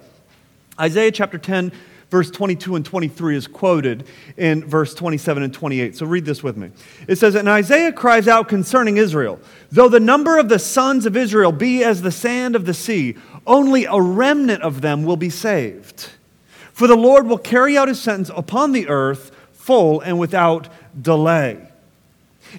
Isaiah 0.79 1.11
chapter 1.11 1.37
10, 1.37 1.71
verse 2.11 2.29
22 2.29 2.75
and 2.75 2.85
23 2.85 3.37
is 3.37 3.47
quoted 3.47 4.05
in 4.35 4.65
verse 4.65 4.93
27 4.93 5.43
and 5.43 5.53
28. 5.53 5.95
So 5.95 6.05
read 6.05 6.25
this 6.25 6.43
with 6.43 6.57
me. 6.57 6.69
It 7.07 7.15
says, 7.15 7.35
And 7.35 7.47
Isaiah 7.47 7.93
cries 7.93 8.27
out 8.27 8.49
concerning 8.49 8.97
Israel, 8.97 9.39
though 9.71 9.87
the 9.87 9.99
number 9.99 10.37
of 10.37 10.49
the 10.49 10.59
sons 10.59 11.05
of 11.05 11.15
Israel 11.15 11.53
be 11.53 11.83
as 11.83 12.01
the 12.01 12.11
sand 12.11 12.55
of 12.55 12.65
the 12.65 12.73
sea, 12.73 13.15
only 13.47 13.85
a 13.85 13.99
remnant 13.99 14.61
of 14.61 14.81
them 14.81 15.05
will 15.05 15.17
be 15.17 15.29
saved. 15.29 16.09
For 16.73 16.85
the 16.85 16.95
Lord 16.95 17.27
will 17.27 17.37
carry 17.37 17.77
out 17.77 17.87
his 17.87 18.01
sentence 18.01 18.29
upon 18.35 18.73
the 18.73 18.89
earth 18.89 19.31
full 19.53 20.01
and 20.01 20.19
without 20.19 20.67
delay. 21.01 21.70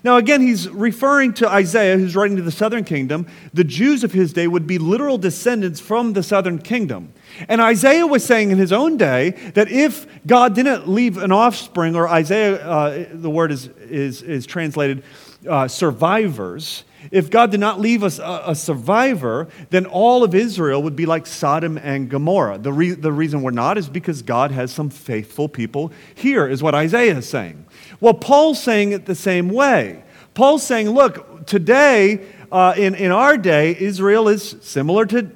Now, 0.04 0.16
again, 0.16 0.40
he's 0.40 0.68
referring 0.68 1.34
to 1.34 1.48
Isaiah, 1.48 1.96
who's 1.96 2.16
writing 2.16 2.36
to 2.36 2.42
the 2.42 2.50
southern 2.50 2.84
kingdom. 2.84 3.26
The 3.52 3.64
Jews 3.64 4.04
of 4.04 4.12
his 4.12 4.32
day 4.32 4.46
would 4.46 4.66
be 4.66 4.78
literal 4.78 5.18
descendants 5.18 5.80
from 5.80 6.12
the 6.12 6.22
southern 6.22 6.58
kingdom. 6.58 7.12
And 7.48 7.60
Isaiah 7.60 8.06
was 8.06 8.24
saying 8.24 8.50
in 8.50 8.58
his 8.58 8.72
own 8.72 8.96
day 8.96 9.30
that 9.54 9.70
if 9.70 10.06
God 10.26 10.54
didn't 10.54 10.88
leave 10.88 11.18
an 11.18 11.32
offspring, 11.32 11.94
or 11.96 12.08
Isaiah, 12.08 12.66
uh, 12.66 13.06
the 13.12 13.30
word 13.30 13.52
is, 13.52 13.68
is, 13.68 14.22
is 14.22 14.46
translated 14.46 15.02
uh, 15.48 15.68
survivors, 15.68 16.84
if 17.10 17.30
God 17.30 17.50
did 17.50 17.60
not 17.60 17.80
leave 17.80 18.02
us 18.04 18.18
a, 18.18 18.42
a, 18.46 18.54
survivor, 18.54 19.48
then 19.70 19.86
all 19.86 20.22
of 20.22 20.34
Israel 20.34 20.82
would 20.82 20.96
be 20.96 21.06
like 21.06 21.26
Sodom 21.26 21.76
and 21.78 22.08
Gomorrah. 22.08 22.58
The, 22.58 22.72
re- 22.72 22.92
the 22.92 23.12
reason 23.12 23.42
we're 23.42 23.50
not 23.50 23.78
is 23.78 23.88
because 23.88 24.22
God 24.22 24.50
has 24.50 24.72
some 24.72 24.90
faithful 24.90 25.48
people 25.48 25.92
here, 26.14 26.46
is 26.46 26.62
what 26.62 26.74
Isaiah 26.74 27.16
is 27.16 27.28
saying. 27.28 27.64
Well, 28.00 28.14
Paul's 28.14 28.62
saying 28.62 28.92
it 28.92 29.06
the 29.06 29.14
same 29.14 29.48
way. 29.48 30.04
Paul's 30.34 30.62
saying, 30.62 30.90
look, 30.90 31.46
today, 31.46 32.26
uh, 32.50 32.74
in, 32.76 32.94
in 32.94 33.10
our 33.10 33.36
day, 33.36 33.76
Israel 33.78 34.28
is 34.28 34.56
similar 34.62 35.04
to 35.06 35.30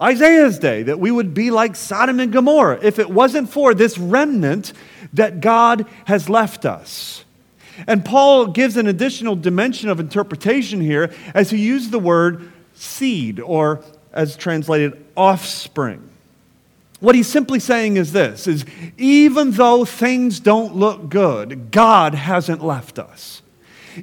Isaiah's 0.00 0.58
day, 0.58 0.84
that 0.84 1.00
we 1.00 1.10
would 1.10 1.34
be 1.34 1.50
like 1.50 1.74
Sodom 1.74 2.20
and 2.20 2.32
Gomorrah 2.32 2.78
if 2.82 2.98
it 2.98 3.10
wasn't 3.10 3.50
for 3.50 3.74
this 3.74 3.98
remnant 3.98 4.72
that 5.12 5.40
God 5.40 5.86
has 6.04 6.28
left 6.28 6.64
us. 6.64 7.24
And 7.86 8.04
Paul 8.04 8.48
gives 8.48 8.76
an 8.76 8.86
additional 8.86 9.36
dimension 9.36 9.88
of 9.88 10.00
interpretation 10.00 10.80
here 10.80 11.12
as 11.34 11.50
he 11.50 11.58
uses 11.58 11.90
the 11.90 11.98
word 11.98 12.52
seed, 12.74 13.40
or 13.40 13.82
as 14.12 14.36
translated, 14.36 15.04
offspring. 15.16 16.08
What 17.00 17.14
he's 17.14 17.28
simply 17.28 17.60
saying 17.60 17.96
is 17.96 18.12
this 18.12 18.46
is 18.46 18.64
even 18.96 19.52
though 19.52 19.84
things 19.84 20.40
don't 20.40 20.74
look 20.74 21.08
good, 21.08 21.70
God 21.70 22.14
hasn't 22.14 22.64
left 22.64 22.98
us. 22.98 23.42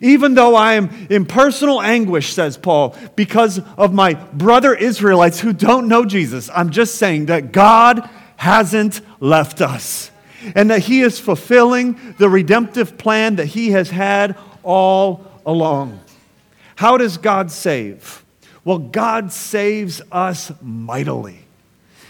Even 0.01 0.33
though 0.33 0.55
I 0.55 0.73
am 0.73 0.89
in 1.09 1.25
personal 1.25 1.81
anguish, 1.81 2.33
says 2.33 2.57
Paul, 2.57 2.95
because 3.15 3.59
of 3.77 3.93
my 3.93 4.13
brother 4.13 4.73
Israelites 4.73 5.39
who 5.39 5.53
don't 5.53 5.88
know 5.88 6.05
Jesus, 6.05 6.49
I'm 6.53 6.69
just 6.69 6.95
saying 6.95 7.27
that 7.27 7.51
God 7.51 8.09
hasn't 8.38 9.01
left 9.21 9.61
us 9.61 10.11
and 10.53 10.69
that 10.69 10.81
He 10.81 11.01
is 11.01 11.19
fulfilling 11.19 12.15
the 12.17 12.29
redemptive 12.29 12.97
plan 12.97 13.38
that 13.38 13.47
He 13.47 13.71
has 13.71 13.89
had 13.89 14.38
all 14.63 15.25
along. 15.45 15.99
How 16.75 16.97
does 16.97 17.17
God 17.17 17.51
save? 17.51 18.23
Well, 18.63 18.79
God 18.79 19.31
saves 19.31 20.01
us 20.12 20.51
mightily. 20.62 21.39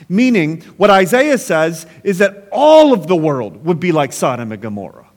Meaning, 0.07 0.61
what 0.77 0.89
Isaiah 0.89 1.37
says 1.37 1.85
is 2.03 2.19
that 2.19 2.47
all 2.51 2.93
of 2.93 3.07
the 3.07 3.15
world 3.15 3.65
would 3.65 3.79
be 3.79 3.91
like 3.91 4.13
Sodom 4.13 4.51
and 4.51 4.61
Gomorrah. 4.61 5.07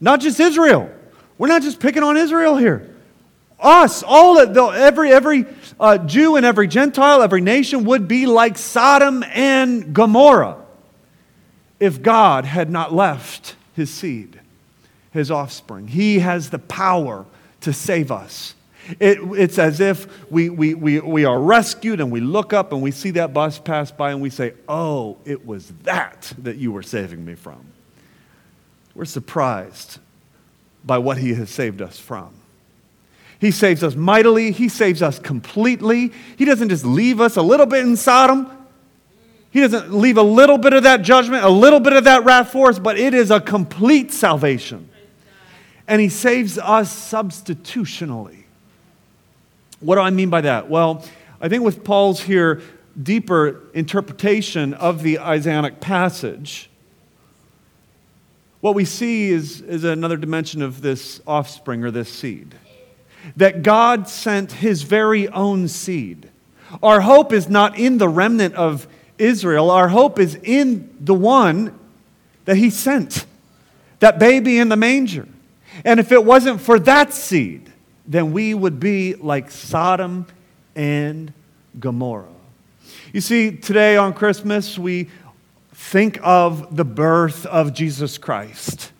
Not 0.00 0.20
just 0.20 0.38
Israel. 0.40 0.90
We're 1.38 1.48
not 1.48 1.62
just 1.62 1.80
picking 1.80 2.02
on 2.02 2.16
Israel 2.16 2.56
here. 2.56 2.94
Us, 3.58 4.02
all 4.02 4.34
the, 4.46 4.62
every, 4.62 5.12
every 5.12 5.46
uh, 5.80 5.98
Jew 5.98 6.36
and 6.36 6.44
every 6.44 6.68
Gentile, 6.68 7.22
every 7.22 7.40
nation 7.40 7.84
would 7.84 8.06
be 8.06 8.26
like 8.26 8.58
Sodom 8.58 9.24
and 9.28 9.94
Gomorrah 9.94 10.65
if 11.78 12.02
God 12.02 12.44
had 12.44 12.70
not 12.70 12.92
left 12.92 13.54
his 13.74 13.90
seed, 13.90 14.40
his 15.12 15.30
offspring. 15.30 15.88
He 15.88 16.20
has 16.20 16.50
the 16.50 16.58
power 16.58 17.26
to 17.60 17.72
save 17.72 18.10
us. 18.10 18.54
It, 19.00 19.18
it's 19.36 19.58
as 19.58 19.80
if 19.80 20.30
we, 20.30 20.48
we, 20.48 20.74
we, 20.74 21.00
we 21.00 21.24
are 21.24 21.38
rescued 21.38 22.00
and 22.00 22.10
we 22.10 22.20
look 22.20 22.52
up 22.52 22.72
and 22.72 22.80
we 22.80 22.92
see 22.92 23.10
that 23.12 23.34
bus 23.34 23.58
pass 23.58 23.90
by 23.90 24.12
and 24.12 24.22
we 24.22 24.30
say, 24.30 24.54
Oh, 24.68 25.18
it 25.24 25.44
was 25.44 25.72
that 25.82 26.32
that 26.38 26.56
you 26.56 26.70
were 26.70 26.84
saving 26.84 27.24
me 27.24 27.34
from. 27.34 27.66
We're 28.94 29.04
surprised 29.04 29.98
by 30.84 30.98
what 30.98 31.18
he 31.18 31.34
has 31.34 31.50
saved 31.50 31.82
us 31.82 31.98
from. 31.98 32.32
He 33.38 33.50
saves 33.50 33.82
us 33.82 33.94
mightily, 33.94 34.52
he 34.52 34.68
saves 34.68 35.02
us 35.02 35.18
completely. 35.18 36.12
He 36.38 36.44
doesn't 36.44 36.68
just 36.68 36.84
leave 36.84 37.20
us 37.20 37.36
a 37.36 37.42
little 37.42 37.66
bit 37.66 37.84
in 37.84 37.96
Sodom. 37.96 38.50
He 39.56 39.62
doesn't 39.62 39.90
leave 39.90 40.18
a 40.18 40.22
little 40.22 40.58
bit 40.58 40.74
of 40.74 40.82
that 40.82 41.00
judgment, 41.00 41.42
a 41.42 41.48
little 41.48 41.80
bit 41.80 41.94
of 41.94 42.04
that 42.04 42.26
wrath 42.26 42.52
for 42.52 42.68
us, 42.68 42.78
but 42.78 42.98
it 42.98 43.14
is 43.14 43.30
a 43.30 43.40
complete 43.40 44.12
salvation. 44.12 44.90
And 45.88 45.98
he 45.98 46.10
saves 46.10 46.58
us 46.58 46.92
substitutionally. 46.92 48.44
What 49.80 49.94
do 49.94 50.02
I 50.02 50.10
mean 50.10 50.28
by 50.28 50.42
that? 50.42 50.68
Well, 50.68 51.02
I 51.40 51.48
think 51.48 51.64
with 51.64 51.84
Paul's 51.84 52.20
here 52.20 52.60
deeper 53.02 53.62
interpretation 53.72 54.74
of 54.74 55.02
the 55.02 55.20
Isaiah 55.20 55.70
passage, 55.70 56.68
what 58.60 58.74
we 58.74 58.84
see 58.84 59.30
is, 59.30 59.62
is 59.62 59.84
another 59.84 60.18
dimension 60.18 60.60
of 60.60 60.82
this 60.82 61.22
offspring 61.26 61.82
or 61.82 61.90
this 61.90 62.12
seed. 62.12 62.54
That 63.38 63.62
God 63.62 64.06
sent 64.06 64.52
his 64.52 64.82
very 64.82 65.28
own 65.28 65.68
seed. 65.68 66.28
Our 66.82 67.00
hope 67.00 67.32
is 67.32 67.48
not 67.48 67.78
in 67.78 67.96
the 67.96 68.08
remnant 68.10 68.54
of 68.54 68.86
Israel, 69.18 69.70
our 69.70 69.88
hope 69.88 70.18
is 70.18 70.34
in 70.42 70.94
the 71.00 71.14
one 71.14 71.78
that 72.44 72.56
he 72.56 72.70
sent, 72.70 73.26
that 74.00 74.18
baby 74.18 74.58
in 74.58 74.68
the 74.68 74.76
manger. 74.76 75.26
And 75.84 76.00
if 76.00 76.12
it 76.12 76.24
wasn't 76.24 76.60
for 76.60 76.78
that 76.80 77.12
seed, 77.12 77.72
then 78.06 78.32
we 78.32 78.54
would 78.54 78.80
be 78.80 79.14
like 79.14 79.50
Sodom 79.50 80.26
and 80.74 81.32
Gomorrah. 81.78 82.28
You 83.12 83.20
see, 83.20 83.50
today 83.50 83.96
on 83.96 84.14
Christmas, 84.14 84.78
we 84.78 85.08
think 85.72 86.18
of 86.22 86.76
the 86.76 86.84
birth 86.84 87.46
of 87.46 87.74
Jesus 87.74 88.18
Christ. 88.18 88.92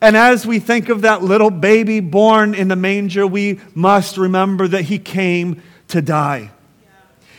And 0.00 0.16
as 0.16 0.46
we 0.46 0.58
think 0.58 0.88
of 0.88 1.02
that 1.02 1.22
little 1.22 1.50
baby 1.50 2.00
born 2.00 2.54
in 2.54 2.68
the 2.68 2.76
manger, 2.76 3.26
we 3.26 3.60
must 3.74 4.18
remember 4.18 4.68
that 4.68 4.82
he 4.82 4.98
came 4.98 5.62
to 5.88 6.02
die. 6.02 6.50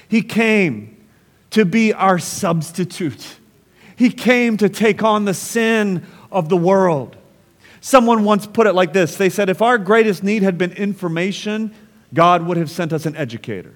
He 0.07 0.21
came 0.21 0.94
to 1.55 1.63
be 1.63 1.93
our 1.93 2.19
substitute. 2.19 3.37
He 3.95 4.09
came 4.09 4.57
to 4.57 4.67
take 4.67 5.03
on 5.03 5.23
the 5.23 5.33
sin 5.33 6.05
of 6.29 6.49
the 6.49 6.57
world. 6.57 7.15
Someone 7.79 8.25
once 8.25 8.45
put 8.45 8.67
it 8.67 8.73
like 8.73 8.91
this 8.91 9.15
they 9.15 9.29
said, 9.29 9.47
If 9.49 9.61
our 9.61 9.77
greatest 9.77 10.21
need 10.21 10.43
had 10.43 10.57
been 10.57 10.73
information, 10.73 11.73
God 12.13 12.45
would 12.45 12.57
have 12.57 12.69
sent 12.69 12.91
us 12.91 13.05
an 13.05 13.15
educator. 13.15 13.73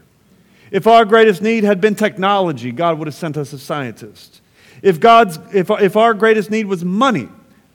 If 0.71 0.87
our 0.87 1.05
greatest 1.05 1.41
need 1.41 1.63
had 1.63 1.79
been 1.79 1.95
technology, 1.95 2.73
God 2.73 2.99
would 2.99 3.07
have 3.07 3.15
sent 3.15 3.37
us 3.37 3.53
a 3.53 3.59
scientist. 3.59 4.41
If, 4.81 4.99
God's, 4.99 5.39
if, 5.53 5.69
if 5.69 5.95
our 5.95 6.13
greatest 6.13 6.51
need 6.51 6.65
was 6.65 6.83
money, 6.83 7.29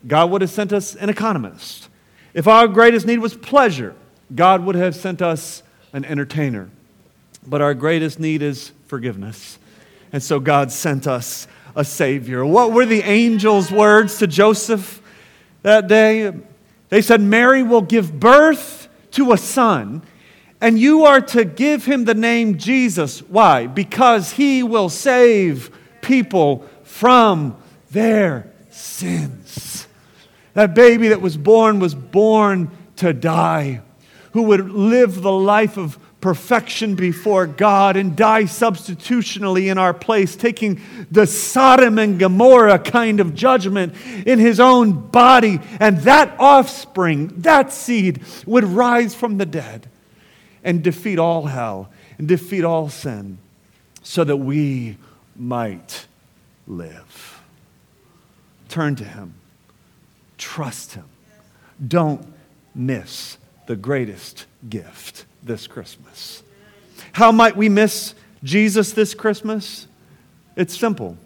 God 0.05 0.29
would 0.29 0.41
have 0.41 0.51
sent 0.51 0.71
us 0.71 0.95
an 0.95 1.09
economist. 1.09 1.89
If 2.35 2.47
our 2.47 2.67
greatest 2.67 3.07
need 3.07 3.19
was 3.19 3.33
pleasure, 3.35 3.95
God 4.33 4.63
would 4.65 4.75
have 4.75 4.95
sent 4.95 5.23
us 5.23 5.63
an 5.93 6.05
entertainer. 6.05 6.69
But 7.47 7.61
our 7.61 7.73
greatest 7.73 8.19
need 8.19 8.43
is 8.43 8.71
forgiveness. 8.85 9.57
And 10.11 10.21
so 10.21 10.39
God 10.39 10.71
sent 10.71 11.07
us 11.07 11.47
a 11.75 11.83
Savior. 11.83 12.45
What 12.45 12.71
were 12.71 12.85
the 12.85 13.03
angel's 13.03 13.71
words 13.71 14.17
to 14.19 14.27
Joseph? 14.27 15.01
that 15.65 15.87
day. 15.87 16.31
They 16.89 17.01
said, 17.01 17.21
Mary 17.21 17.63
will 17.63 17.81
give 17.81 18.19
birth 18.19 18.87
to 19.11 19.31
a 19.31 19.37
son, 19.37 20.03
and 20.61 20.77
you 20.77 21.05
are 21.05 21.21
to 21.21 21.43
give 21.43 21.85
him 21.85 22.05
the 22.05 22.13
name 22.13 22.59
Jesus. 22.59 23.21
Why? 23.23 23.65
Because 23.65 24.33
he 24.33 24.61
will 24.61 24.89
save 24.89 25.75
people 26.01 26.67
from 26.83 27.57
their 27.89 28.51
sins. 28.69 29.87
That 30.53 30.75
baby 30.75 31.07
that 31.07 31.19
was 31.19 31.35
born 31.35 31.79
was 31.79 31.95
born 31.95 32.69
to 32.97 33.11
die, 33.11 33.81
who 34.33 34.43
would 34.43 34.69
live 34.69 35.23
the 35.23 35.31
life 35.31 35.77
of 35.77 35.97
perfection 36.25 36.95
before 36.95 37.45
God 37.45 37.95
and 37.95 38.15
die 38.15 38.45
substitutionally 38.45 39.69
in 39.69 39.77
our 39.77 39.93
place, 39.93 40.35
taking 40.35 40.81
the 41.11 41.27
Sodom 41.27 41.99
and 41.99 42.17
Gomorrah 42.17 42.79
kind 42.79 43.19
of 43.19 43.35
judgment 43.35 43.93
in 44.25 44.39
his 44.39 44.59
own 44.59 45.09
body. 45.09 45.59
And 45.79 45.99
that 45.99 46.35
offspring, 46.39 47.27
that 47.41 47.71
seed, 47.71 48.23
would 48.47 48.63
rise 48.63 49.13
from 49.13 49.37
the 49.37 49.45
dead 49.45 49.87
and 50.63 50.83
defeat 50.83 51.19
all 51.19 51.45
hell 51.45 51.91
and 52.17 52.27
defeat 52.27 52.63
all 52.63 52.89
sin 52.89 53.37
so 54.01 54.23
that 54.23 54.37
we 54.37 54.97
might 55.35 56.07
live. 56.65 57.39
Turn 58.67 58.95
to 58.95 59.03
him, 59.03 59.35
trust 60.39 60.93
him. 60.93 61.05
Don't 61.87 62.25
miss 62.73 63.37
the 63.67 63.75
greatest 63.75 64.47
gift 64.67 65.25
this 65.45 65.67
Christmas. 65.67 66.43
How 67.13 67.31
might 67.31 67.55
we 67.55 67.69
miss 67.69 68.15
Jesus 68.43 68.91
this 68.91 69.13
Christmas? 69.13 69.87
It's 70.55 70.77
simple 70.77 71.17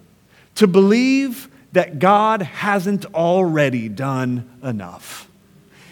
to 0.56 0.68
believe 0.68 1.48
that 1.72 2.00
God 2.00 2.42
hasn't 2.42 3.06
already 3.14 3.90
done 3.90 4.50
enough. 4.64 5.30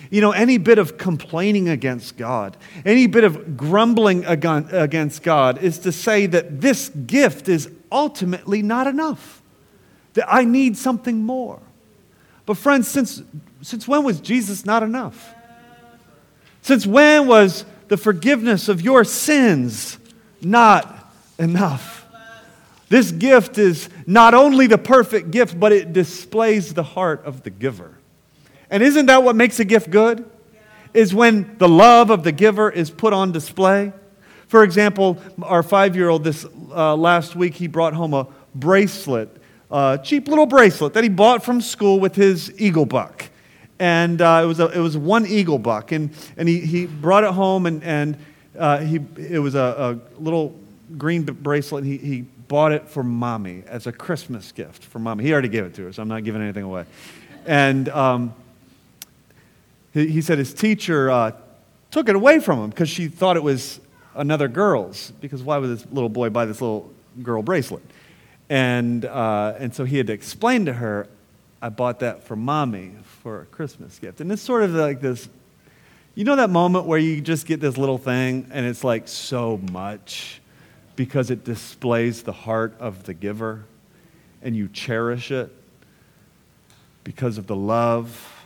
You 0.09 0.21
know, 0.21 0.31
any 0.31 0.57
bit 0.57 0.77
of 0.77 0.97
complaining 0.97 1.69
against 1.69 2.17
God, 2.17 2.57
any 2.85 3.07
bit 3.07 3.23
of 3.23 3.57
grumbling 3.57 4.25
against 4.25 5.21
God 5.23 5.61
is 5.61 5.79
to 5.79 5.91
say 5.91 6.25
that 6.27 6.61
this 6.61 6.89
gift 6.89 7.49
is 7.49 7.69
ultimately 7.91 8.61
not 8.61 8.87
enough, 8.87 9.41
that 10.13 10.25
I 10.27 10.45
need 10.45 10.77
something 10.77 11.23
more. 11.23 11.59
But, 12.45 12.57
friends, 12.57 12.87
since, 12.87 13.21
since 13.61 13.87
when 13.87 14.03
was 14.03 14.21
Jesus 14.21 14.65
not 14.65 14.81
enough? 14.81 15.33
Since 16.61 16.87
when 16.87 17.27
was 17.27 17.65
the 17.88 17.97
forgiveness 17.97 18.69
of 18.69 18.82
your 18.82 19.04
sins 19.04 19.97
not 20.41 21.12
enough. 21.39 22.06
This 22.89 23.12
gift 23.12 23.58
is 23.58 23.89
not 24.06 24.34
only 24.34 24.67
the 24.67 24.78
perfect 24.78 25.32
gift, 25.32 25.60
but 25.60 25.71
it 25.71 25.91
displays 25.91 26.73
the 26.73 26.84
heart 26.84 27.26
of 27.26 27.43
the 27.43 27.50
giver. 27.50 27.97
And 28.69 28.82
isn't 28.82 29.08
that 29.08 29.23
what 29.23 29.36
makes 29.36 29.60
a 29.60 29.65
gift 29.65 29.89
good? 29.89 30.30
Is 30.93 31.13
when 31.13 31.58
the 31.58 31.67
love 31.67 32.10
of 32.10 32.23
the 32.23 32.32
giver 32.32 32.69
is 32.69 32.89
put 32.89 33.13
on 33.13 33.32
display. 33.32 33.91
For 34.47 34.63
example, 34.63 35.17
our 35.43 35.63
five 35.63 35.95
year 35.95 36.10
old 36.10 36.23
this 36.23 36.45
uh, 36.71 36.95
last 36.95 37.36
week, 37.36 37.56
he 37.56 37.67
brought 37.67 37.93
home 37.93 38.13
a 38.13 38.28
bracelet, 38.56 39.36
a 39.69 40.00
cheap 40.02 40.30
little 40.30 40.45
bracelet 40.45 40.93
that 40.93 41.04
he 41.04 41.10
bought 41.10 41.43
from 41.43 41.60
school 41.60 42.00
with 42.00 42.15
his 42.15 42.54
eagle 42.60 42.86
buck 42.86 43.30
and 43.79 44.21
uh, 44.21 44.41
it, 44.43 44.47
was 44.47 44.59
a, 44.59 44.67
it 44.69 44.79
was 44.79 44.97
one 44.97 45.25
eagle 45.25 45.59
buck. 45.59 45.91
And, 45.91 46.09
and 46.35 46.49
he, 46.49 46.59
he 46.59 46.85
brought 46.85 47.23
it 47.23 47.31
home, 47.31 47.65
and, 47.65 47.83
and 47.83 48.17
uh, 48.57 48.79
he, 48.79 48.99
it 49.17 49.39
was 49.39 49.55
a, 49.55 49.99
a 50.19 50.21
little 50.21 50.55
green 50.97 51.23
bracelet. 51.23 51.83
He, 51.83 51.97
he 51.97 52.21
bought 52.21 52.71
it 52.71 52.89
for 52.89 53.03
mommy 53.03 53.63
as 53.67 53.87
a 53.87 53.91
Christmas 53.91 54.51
gift 54.51 54.83
for 54.83 54.99
mommy. 54.99 55.23
He 55.25 55.33
already 55.33 55.49
gave 55.49 55.65
it 55.65 55.75
to 55.75 55.83
her, 55.83 55.93
so 55.93 56.01
I'm 56.01 56.07
not 56.07 56.23
giving 56.23 56.41
anything 56.41 56.63
away. 56.63 56.85
And 57.45 57.89
um, 57.89 58.33
he, 59.93 60.07
he, 60.07 60.21
said 60.21 60.37
his 60.37 60.53
teacher 60.53 61.09
uh, 61.09 61.31
took 61.91 62.09
it 62.09 62.15
away 62.15 62.39
from 62.39 62.59
him 62.59 62.69
because 62.69 62.89
she 62.89 63.07
thought 63.07 63.37
it 63.37 63.43
was 63.43 63.79
another 64.15 64.47
girl's. 64.47 65.11
Because 65.21 65.43
why 65.43 65.57
would 65.57 65.69
this 65.69 65.85
little 65.91 66.09
boy 66.09 66.29
buy 66.29 66.45
this 66.45 66.61
little 66.61 66.91
girl 67.21 67.41
bracelet? 67.41 67.83
And, 68.49 69.05
uh, 69.05 69.55
and 69.59 69.75
so 69.75 69.83
he 69.83 69.97
had 69.97 70.07
to 70.07 70.13
explain 70.13 70.65
to 70.65 70.73
her, 70.73 71.07
I 71.61 71.69
bought 71.69 71.99
that 71.99 72.23
for 72.23 72.35
mommy 72.35 72.93
for 73.27 73.41
a 73.41 73.45
Christmas 73.47 73.99
gift. 73.99 74.21
And 74.21 74.31
it's 74.31 74.41
sort 74.41 74.63
of 74.63 74.71
like 74.71 75.01
this 75.01 75.27
you 76.15 76.23
know 76.23 76.37
that 76.37 76.49
moment 76.49 76.85
where 76.85 76.97
you 76.97 77.19
just 77.19 77.45
get 77.45 77.59
this 77.59 77.77
little 77.77 77.97
thing 77.97 78.47
and 78.51 78.65
it's 78.65 78.85
like 78.85 79.09
so 79.09 79.59
much 79.69 80.39
because 80.95 81.29
it 81.29 81.43
displays 81.43 82.23
the 82.23 82.31
heart 82.31 82.73
of 82.79 83.03
the 83.03 83.13
giver 83.13 83.65
and 84.41 84.55
you 84.55 84.69
cherish 84.69 85.29
it 85.29 85.51
because 87.03 87.37
of 87.37 87.47
the 87.47 87.55
love 87.55 88.45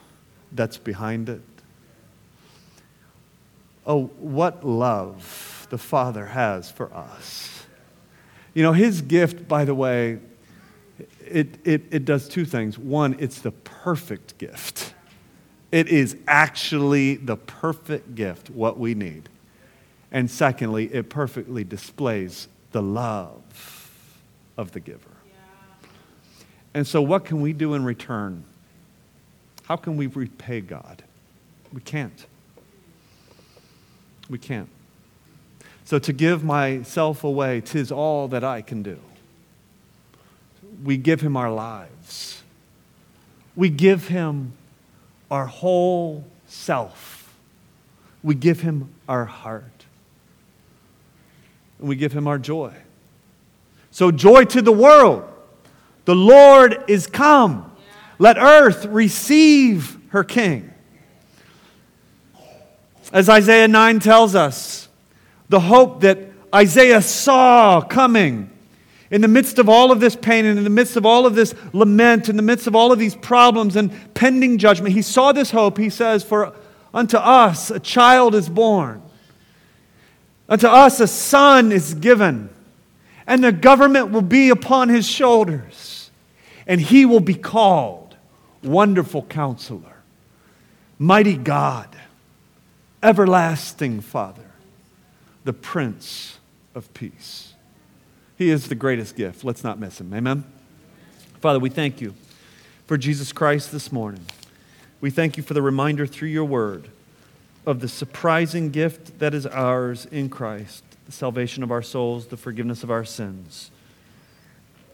that's 0.51 0.77
behind 0.77 1.29
it? 1.29 1.43
Oh, 3.85 4.05
what 4.17 4.65
love 4.65 5.67
the 5.69 5.77
Father 5.77 6.25
has 6.25 6.71
for 6.71 6.91
us. 6.91 7.65
You 8.55 8.63
know, 8.63 8.73
his 8.73 9.03
gift, 9.03 9.47
by 9.47 9.63
the 9.63 9.75
way, 9.75 10.17
it, 11.25 11.59
it, 11.63 11.83
it 11.91 12.05
does 12.05 12.27
two 12.27 12.45
things. 12.45 12.77
One, 12.77 13.15
it's 13.19 13.39
the 13.39 13.51
perfect 13.51 14.37
gift. 14.37 14.93
It 15.71 15.87
is 15.87 16.17
actually 16.27 17.15
the 17.15 17.37
perfect 17.37 18.15
gift, 18.15 18.49
what 18.49 18.77
we 18.77 18.93
need. 18.93 19.29
And 20.11 20.29
secondly, 20.29 20.93
it 20.93 21.09
perfectly 21.09 21.63
displays 21.63 22.49
the 22.71 22.81
love 22.81 23.91
of 24.57 24.71
the 24.71 24.79
giver. 24.79 24.99
And 26.73 26.85
so, 26.85 27.01
what 27.01 27.25
can 27.25 27.41
we 27.41 27.53
do 27.53 27.73
in 27.73 27.83
return? 27.83 28.43
How 29.63 29.75
can 29.75 29.97
we 29.97 30.07
repay 30.07 30.61
God? 30.61 31.03
We 31.73 31.81
can't. 31.81 32.25
We 34.29 34.37
can't. 34.37 34.69
So, 35.85 35.99
to 35.99 36.13
give 36.13 36.43
myself 36.43 37.23
away, 37.23 37.61
tis 37.61 37.91
all 37.91 38.27
that 38.29 38.43
I 38.43 38.61
can 38.61 38.83
do 38.83 38.99
we 40.83 40.97
give 40.97 41.21
him 41.21 41.37
our 41.37 41.51
lives. 41.51 42.41
We 43.55 43.69
give 43.69 44.07
him 44.07 44.53
our 45.29 45.45
whole 45.45 46.25
self. 46.47 47.33
We 48.23 48.35
give 48.35 48.61
him 48.61 48.89
our 49.07 49.25
heart. 49.25 49.85
And 51.79 51.87
we 51.87 51.95
give 51.95 52.13
him 52.13 52.27
our 52.27 52.37
joy. 52.37 52.73
So, 53.89 54.11
joy 54.11 54.45
to 54.45 54.61
the 54.61 54.71
world. 54.71 55.27
The 56.05 56.15
Lord 56.15 56.83
is 56.87 57.07
come. 57.07 57.71
Let 58.19 58.37
earth 58.37 58.85
receive 58.85 59.97
her 60.09 60.23
king. 60.23 60.71
As 63.11 63.27
Isaiah 63.27 63.67
9 63.67 63.99
tells 63.99 64.35
us, 64.35 64.87
the 65.49 65.59
hope 65.59 66.01
that 66.01 66.19
Isaiah 66.53 67.01
saw 67.01 67.81
coming 67.81 68.50
in 69.12 69.19
the 69.19 69.28
midst 69.28 69.60
of 69.60 69.67
all 69.67 69.91
of 69.91 70.00
this 70.00 70.15
pain 70.15 70.45
and 70.45 70.58
in 70.58 70.63
the 70.63 70.69
midst 70.69 70.95
of 70.95 71.06
all 71.06 71.26
of 71.26 71.36
this 71.36 71.54
lament, 71.74 72.30
in 72.30 72.38
the 72.38 72.41
midst 72.41 72.65
of 72.65 72.76
all 72.76 72.93
of 72.93 72.97
these 72.97 73.13
problems 73.13 73.76
and 73.76 73.91
pending 74.13 74.58
judgment, 74.58 74.95
he 74.95 75.02
saw 75.02 75.34
this 75.34 75.52
hope. 75.52 75.78
He 75.78 75.89
says, 75.89 76.24
For 76.24 76.56
unto 76.93 77.17
us 77.17 77.69
a 77.69 77.80
child 77.80 78.34
is 78.34 78.47
born, 78.47 79.02
unto 80.47 80.67
us 80.67 81.02
a 81.02 81.08
son 81.08 81.74
is 81.74 81.93
given, 81.93 82.50
and 83.28 83.43
the 83.43 83.52
government 83.52 84.12
will 84.12 84.21
be 84.21 84.50
upon 84.50 84.88
his 84.88 85.06
shoulders, 85.06 86.10
and 86.65 86.80
he 86.80 87.06
will 87.06 87.19
be 87.19 87.36
called 87.36 88.15
Wonderful 88.63 89.24
Counselor, 89.24 90.04
Mighty 90.97 91.36
God, 91.36 91.89
Everlasting 93.04 94.00
Father, 94.00 94.52
the 95.43 95.54
Prince 95.54 96.38
of 96.74 96.93
Peace. 96.93 97.50
He 98.41 98.49
is 98.49 98.69
the 98.69 98.73
greatest 98.73 99.15
gift. 99.15 99.43
Let's 99.43 99.63
not 99.63 99.77
miss 99.77 100.01
him. 100.01 100.12
Amen. 100.12 100.43
Father, 101.41 101.60
we 101.60 101.69
thank 101.69 102.01
you 102.01 102.15
for 102.88 102.97
Jesus 102.97 103.32
Christ 103.32 103.71
this 103.71 103.91
morning. 103.91 104.25
We 104.99 105.12
thank 105.12 105.38
you 105.38 105.43
for 105.43 105.54
the 105.54 105.62
reminder 105.62 106.08
through 106.08 106.30
your 106.30 106.45
word 106.45 106.89
of 107.67 107.82
the 107.82 107.88
surprising 107.88 108.71
gift 108.71 109.19
that 109.19 109.36
is 109.36 109.45
ours 109.45 110.08
in 110.08 110.27
Christ 110.30 110.84
the 111.06 111.12
salvation 111.12 111.62
of 111.62 111.69
our 111.69 111.84
souls, 111.84 112.25
the 112.30 112.38
forgiveness 112.38 112.82
of 112.82 112.89
our 112.89 113.06
sins. 113.06 113.69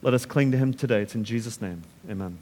Let 0.02 0.14
us 0.14 0.26
cling 0.26 0.52
to 0.52 0.58
him 0.58 0.74
today. 0.74 1.02
It's 1.02 1.16
in 1.16 1.24
Jesus' 1.24 1.62
name. 1.62 1.84
Amen. 2.10 2.40